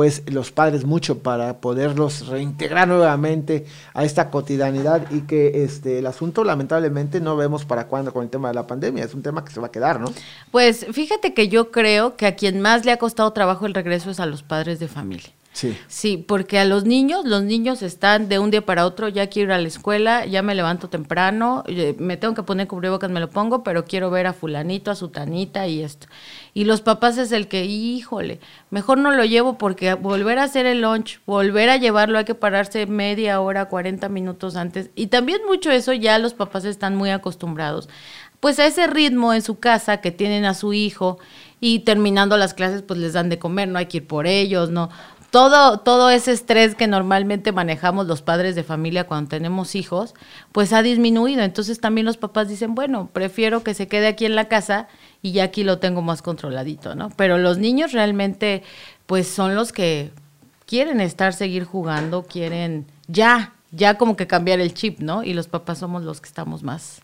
[0.00, 6.06] pues los padres mucho para poderlos reintegrar nuevamente a esta cotidianidad y que este el
[6.06, 9.44] asunto lamentablemente no vemos para cuándo con el tema de la pandemia, es un tema
[9.44, 10.10] que se va a quedar, ¿no?
[10.50, 14.10] Pues fíjate que yo creo que a quien más le ha costado trabajo el regreso
[14.10, 15.28] es a los padres de familia.
[15.52, 15.76] Sí.
[15.88, 19.48] Sí, porque a los niños, los niños están de un día para otro, ya quiero
[19.48, 23.18] ir a la escuela, ya me levanto temprano, eh, me tengo que poner cubrebocas, me
[23.18, 26.06] lo pongo, pero quiero ver a fulanito, a sutanita y esto.
[26.54, 28.38] Y los papás es el que, híjole,
[28.70, 32.36] mejor no lo llevo porque volver a hacer el lunch, volver a llevarlo, hay que
[32.36, 34.90] pararse media hora, 40 minutos antes.
[34.94, 37.88] Y también mucho eso ya los papás están muy acostumbrados.
[38.38, 41.18] Pues a ese ritmo en su casa que tienen a su hijo
[41.60, 44.70] y terminando las clases pues les dan de comer, no hay que ir por ellos,
[44.70, 44.88] no
[45.30, 50.14] todo, todo ese estrés que normalmente manejamos los padres de familia cuando tenemos hijos,
[50.52, 51.42] pues ha disminuido.
[51.42, 54.88] Entonces también los papás dicen, bueno, prefiero que se quede aquí en la casa
[55.22, 57.10] y ya aquí lo tengo más controladito, ¿no?
[57.16, 58.62] Pero los niños realmente,
[59.06, 60.10] pues son los que
[60.66, 65.22] quieren estar, seguir jugando, quieren ya, ya como que cambiar el chip, ¿no?
[65.22, 67.02] Y los papás somos los que estamos más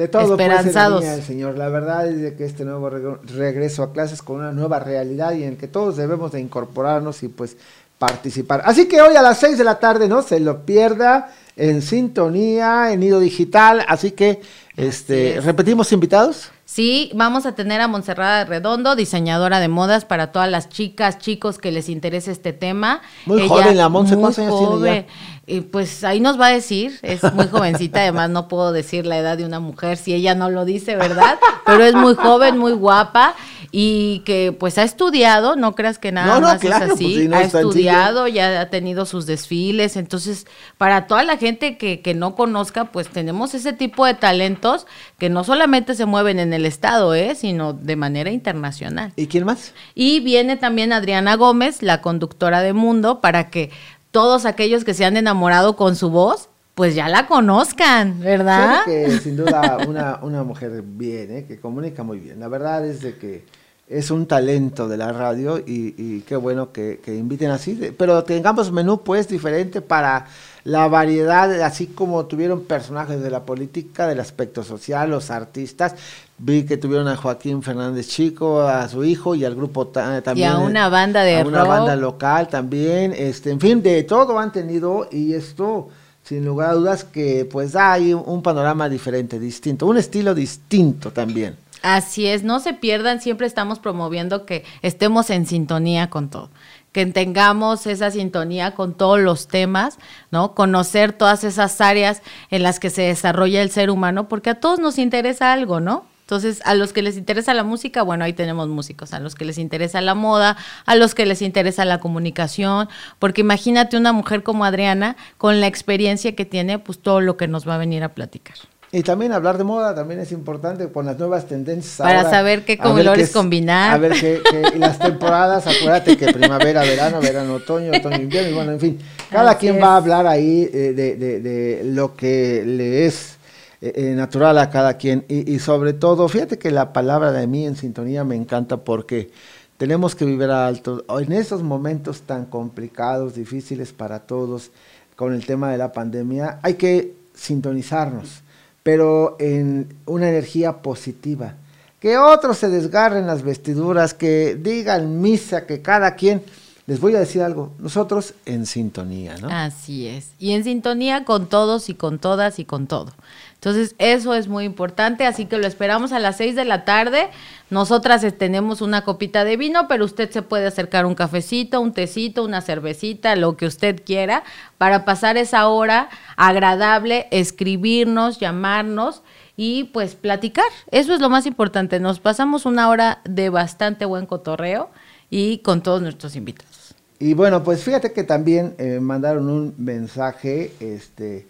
[0.00, 1.04] de todo esperanzados.
[1.04, 1.58] el Señor.
[1.58, 5.44] La verdad es de que este nuevo regreso a clases con una nueva realidad y
[5.44, 7.58] en que todos debemos de incorporarnos y pues
[7.98, 8.62] participar.
[8.64, 12.92] Así que hoy a las 6 de la tarde no se lo pierda en sintonía,
[12.92, 13.84] en Nido Digital.
[13.88, 14.40] Así que,
[14.76, 16.50] este, repetimos invitados.
[16.70, 21.58] Sí, vamos a tener a Montserrat Redondo, diseñadora de modas para todas las chicas, chicos
[21.58, 23.02] que les interese este tema.
[23.26, 25.06] Muy joven la Montse, ¿cuántos años tiene
[25.48, 29.18] Y pues ahí nos va a decir, es muy jovencita, además no puedo decir la
[29.18, 31.40] edad de una mujer si ella no lo dice, ¿verdad?
[31.66, 33.34] Pero es muy joven, muy guapa
[33.72, 38.26] y que pues ha estudiado, no creas que nada más es así, pues, ha estudiado,
[38.26, 40.46] ya ha tenido sus desfiles, entonces
[40.76, 44.86] para toda la gente que, que no conozca, pues tenemos ese tipo de talentos
[45.18, 47.34] que no solamente se mueven en el estado, ¿eh?
[47.34, 49.12] sino de manera internacional.
[49.16, 49.72] ¿Y quién más?
[49.94, 53.70] Y viene también Adriana Gómez, la conductora de Mundo, para que
[54.10, 58.80] todos aquellos que se han enamorado con su voz, pues ya la conozcan, ¿verdad?
[58.84, 61.44] que sin duda una, una mujer bien, ¿eh?
[61.46, 62.40] que comunica muy bien.
[62.40, 63.44] La verdad es de que
[63.90, 69.02] es un talento de la radio y, qué bueno que, inviten así, pero tengamos menú
[69.02, 70.28] pues diferente para
[70.62, 75.96] la variedad, así como tuvieron personajes de la política, del aspecto social, los artistas,
[76.38, 80.36] vi que tuvieron a Joaquín Fernández Chico, a su hijo y al grupo también.
[80.36, 84.38] Y a una banda de a una banda local también, este, en fin, de todo
[84.38, 85.88] han tenido y esto
[86.22, 91.56] sin lugar a dudas que pues hay un panorama diferente, distinto, un estilo distinto también.
[91.82, 96.50] Así es, no se pierdan, siempre estamos promoviendo que estemos en sintonía con todo
[96.92, 99.98] que tengamos esa sintonía con todos los temas,
[100.30, 100.54] ¿no?
[100.54, 104.80] Conocer todas esas áreas en las que se desarrolla el ser humano, porque a todos
[104.80, 106.04] nos interesa algo, ¿no?
[106.22, 109.44] Entonces, a los que les interesa la música, bueno, ahí tenemos músicos, a los que
[109.44, 110.56] les interesa la moda,
[110.86, 115.66] a los que les interesa la comunicación, porque imagínate una mujer como Adriana, con la
[115.66, 118.56] experiencia que tiene, pues todo lo que nos va a venir a platicar.
[118.92, 121.98] Y también hablar de moda también es importante con las nuevas tendencias.
[121.98, 123.94] Para saber qué colores combinar.
[123.94, 124.42] A ver qué,
[124.76, 128.98] las temporadas, acuérdate que primavera, verano, verano, otoño, otoño, invierno, y bueno, en fin,
[129.30, 133.38] cada quien va a hablar ahí eh, de, de, de, lo que le es
[133.82, 135.24] eh, eh, natural a cada quien.
[135.28, 139.30] Y, sobre todo, fíjate que la palabra de mí en sintonía me encanta porque
[139.78, 141.04] tenemos que vivir alto.
[141.18, 144.70] En esos momentos tan complicados, difíciles para todos,
[145.16, 148.42] con el tema de la pandemia, hay que sintonizarnos,
[148.82, 151.54] pero en una energía positiva.
[152.00, 156.42] Que otros se desgarren las vestiduras, que digan misa, que cada quien
[156.86, 159.48] les voy a decir algo, nosotros en sintonía, ¿no?
[159.48, 163.12] Así es, y en sintonía con todos y con todas y con todo.
[163.60, 167.28] Entonces, eso es muy importante, así que lo esperamos a las seis de la tarde.
[167.68, 172.42] Nosotras tenemos una copita de vino, pero usted se puede acercar un cafecito, un tecito,
[172.42, 174.44] una cervecita, lo que usted quiera,
[174.78, 176.08] para pasar esa hora
[176.38, 179.20] agradable, escribirnos, llamarnos
[179.58, 180.64] y pues platicar.
[180.90, 182.00] Eso es lo más importante.
[182.00, 184.88] Nos pasamos una hora de bastante buen cotorreo
[185.28, 186.94] y con todos nuestros invitados.
[187.18, 191.46] Y bueno, pues fíjate que también eh, mandaron un mensaje, este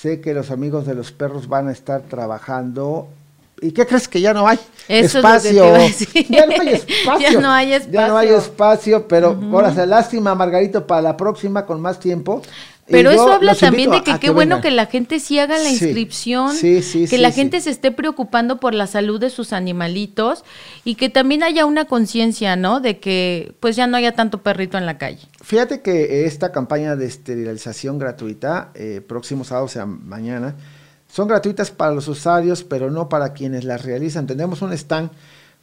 [0.00, 3.08] Sé que los amigos de los perros van a estar trabajando.
[3.60, 5.52] ¿Y qué crees que ya no hay espacio?
[6.30, 7.28] ya no hay espacio.
[7.28, 7.92] ya no hay espacio.
[7.92, 12.40] Ya no hay espacio, pero ahora se lástima, Margarito, para la próxima con más tiempo.
[12.90, 16.56] Pero eso habla también de que qué bueno que la gente sí haga la inscripción,
[16.60, 20.44] que la gente se esté preocupando por la salud de sus animalitos
[20.84, 22.80] y que también haya una conciencia, ¿no?
[22.80, 25.20] De que pues ya no haya tanto perrito en la calle.
[25.42, 30.56] Fíjate que esta campaña de esterilización gratuita, eh, próximo sábado, o sea, mañana,
[31.08, 34.26] son gratuitas para los usuarios, pero no para quienes las realizan.
[34.26, 35.10] Tenemos un stand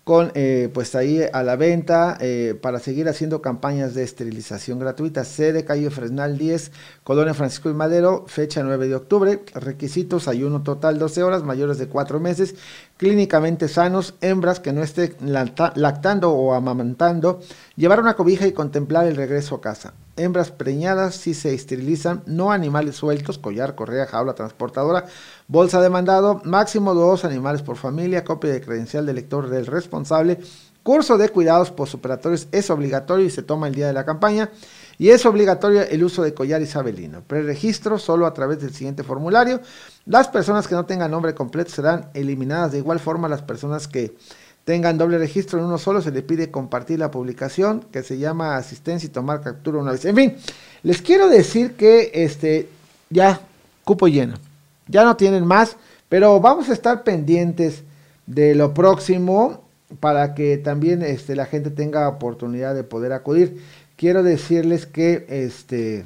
[0.07, 5.25] con eh, pues ahí a la venta eh, para seguir haciendo campañas de esterilización gratuita.
[5.25, 6.71] Sede calle Fresnal 10,
[7.03, 9.43] Colonia Francisco y Madero, fecha 9 de octubre.
[9.53, 12.55] Requisitos, ayuno total 12 horas, mayores de 4 meses,
[12.95, 17.41] clínicamente sanos, hembras que no estén lactando o amamantando,
[17.75, 19.93] llevar una cobija y contemplar el regreso a casa.
[20.17, 25.05] Hembras preñadas si se esterilizan, no animales sueltos, collar, correa, jaula, transportadora,
[25.47, 30.39] bolsa de mandado, máximo dos animales por familia, copia de credencial de lector del responsable,
[30.87, 34.49] curso de cuidados postoperatorios es obligatorio y se toma el día de la campaña.
[34.97, 37.21] Y es obligatorio el uso de collar isabelino.
[37.27, 39.59] Preregistro solo a través del siguiente formulario.
[40.05, 42.71] Las personas que no tengan nombre completo serán eliminadas.
[42.71, 44.15] De igual forma, las personas que
[44.67, 48.57] tengan doble registro en uno solo, se le pide compartir la publicación que se llama
[48.57, 50.03] asistencia y tomar captura una vez.
[50.03, 50.35] En fin,
[50.83, 52.67] les quiero decir que este
[53.09, 53.39] ya
[53.85, 54.35] cupo lleno.
[54.89, 55.77] Ya no tienen más,
[56.09, 57.83] pero vamos a estar pendientes
[58.25, 59.63] de lo próximo
[60.01, 63.63] para que también este, la gente tenga oportunidad de poder acudir.
[63.95, 66.03] Quiero decirles que este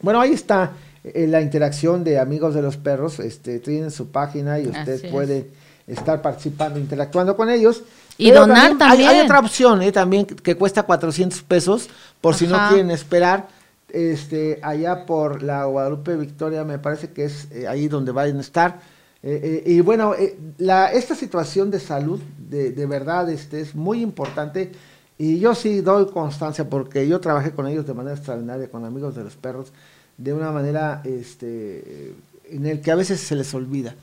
[0.00, 0.72] bueno, ahí está
[1.04, 5.50] eh, la interacción de amigos de los perros, este tienen su página y usted puede
[5.86, 7.82] estar participando, interactuando con ellos.
[8.16, 9.08] Y donar también.
[9.10, 11.88] Hay, otra opción eh, también que cuesta 400 pesos
[12.20, 13.48] por si no quieren esperar.
[13.88, 18.40] Este, allá por la Guadalupe Victoria, me parece que es eh, ahí donde van a
[18.40, 18.80] estar.
[19.22, 20.14] Eh, y bueno,
[20.58, 24.72] la, esta situación de salud, de, de verdad, este, es muy importante.
[25.16, 29.14] Y yo sí doy constancia porque yo trabajé con ellos de manera extraordinaria, con amigos
[29.14, 29.72] de los perros,
[30.18, 32.14] de una manera este,
[32.50, 33.94] en el que a veces se les olvida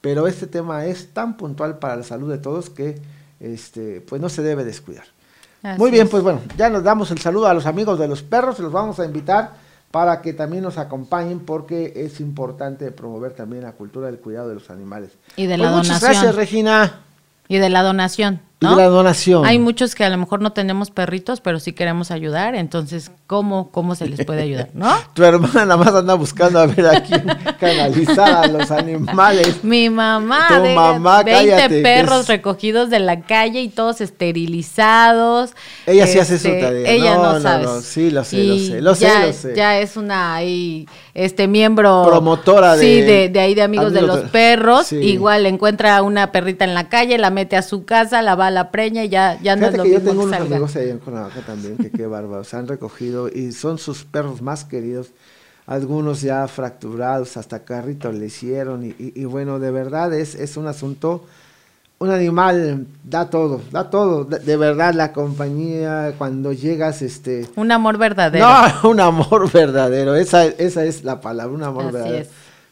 [0.00, 3.00] pero este tema es tan puntual para la salud de todos que
[3.38, 5.04] este, pues no se debe descuidar.
[5.76, 8.58] Muy bien, pues bueno, ya nos damos el saludo a los amigos de los perros,
[8.60, 9.52] los vamos a invitar
[9.90, 14.54] para que también nos acompañen porque es importante promover también la cultura del cuidado de
[14.54, 15.10] los animales.
[15.36, 15.94] Y de la pues donación.
[15.94, 17.00] Muchas gracias, Regina.
[17.48, 18.40] Y de la donación.
[18.60, 18.76] ¿No?
[18.76, 19.44] la donación.
[19.46, 23.70] Hay muchos que a lo mejor no tenemos perritos, pero sí queremos ayudar, entonces, ¿cómo,
[23.70, 24.90] cómo se les puede ayudar, no?
[25.14, 27.24] tu hermana nada más anda buscando a ver a quién
[27.60, 29.64] canalizar a los animales.
[29.64, 35.50] Mi mamá, tu de mamá 20 perros recogidos de la calle y todos esterilizados.
[35.86, 36.90] Ella sí hace su Este, tarea.
[36.90, 37.64] Ella no, no, sabe.
[37.64, 39.54] no, sí, lo sé, lo Y sé, lo sé, ya, lo sé.
[39.56, 40.86] Ya es una ahí,
[41.24, 44.86] este miembro Promotora de- sí, de, de ahí de amigos, de los perros.
[44.88, 44.96] sí.
[44.96, 48.50] Igual encuentra una perrita en la calle, la mete a su casa, la va a
[48.50, 50.38] la preña y ya, ya no es Fíjate lo que yo mismo tengo que unos
[50.38, 50.56] salga.
[50.56, 54.42] amigos ahí en Cuernavaca también, que qué bárbaros, se han recogido y son sus perros
[54.42, 55.08] más queridos.
[55.66, 60.66] algunos ya fracturados, hasta carritos le hicieron y, y, bueno, de verdad es, es un
[60.66, 61.24] asunto,
[62.02, 67.46] un animal da todo, da todo, de, de, verdad la compañía cuando llegas, este...
[67.56, 68.46] Un amor verdadero.
[68.48, 72.16] No, un amor verdadero, esa, esa es la palabra, un amor Así verdadero.
[72.22, 72.30] es.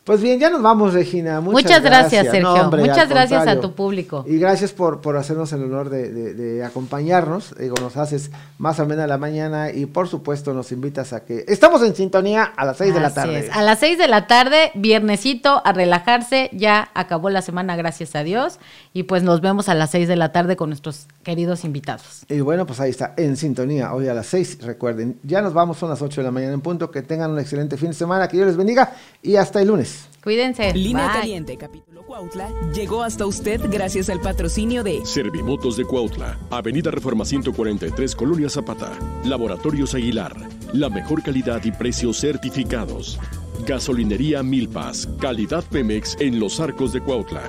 [0.08, 1.38] Pues bien, ya nos vamos, Regina.
[1.42, 2.40] Muchas, Muchas gracias, Sergio.
[2.42, 4.24] No, hombre, Muchas gracias a tu público.
[4.26, 7.54] Y gracias por, por hacernos el honor de, de- de acompañarnos.
[7.58, 11.44] Digo, nos haces más amena la mañana y por supuesto nos invitas a que...
[11.46, 13.38] Estamos en sintonía a las 6 de la tarde.
[13.40, 13.50] es.
[13.54, 16.48] A las 6 de la tarde, viernesito, a relajarse.
[16.54, 18.58] Ya acabó la semana, gracias a Dios.
[18.94, 22.22] Y pues nos vemos a las 6 de la tarde con nuestros queridos invitados.
[22.30, 25.18] Y bueno, pues ahí está, en sintonía, hoy a las 6, recuerden.
[25.22, 26.90] Ya nos vamos, son las 8 de la mañana en punto.
[26.90, 28.92] Que tengan un excelente fin de semana, que Dios les bendiga
[29.22, 29.97] y hasta el lunes.
[30.22, 30.74] Cuídense.
[30.74, 31.20] Línea Bye.
[31.20, 37.24] Caliente, capítulo Cuautla, llegó hasta usted gracias al patrocinio de Servimotos de Cuautla, Avenida Reforma
[37.24, 38.90] 143, Colonia Zapata.
[39.24, 40.34] Laboratorios Aguilar,
[40.72, 43.18] la mejor calidad y precios certificados.
[43.66, 47.42] Gasolinería Milpas, calidad Pemex en los arcos de Cuautla.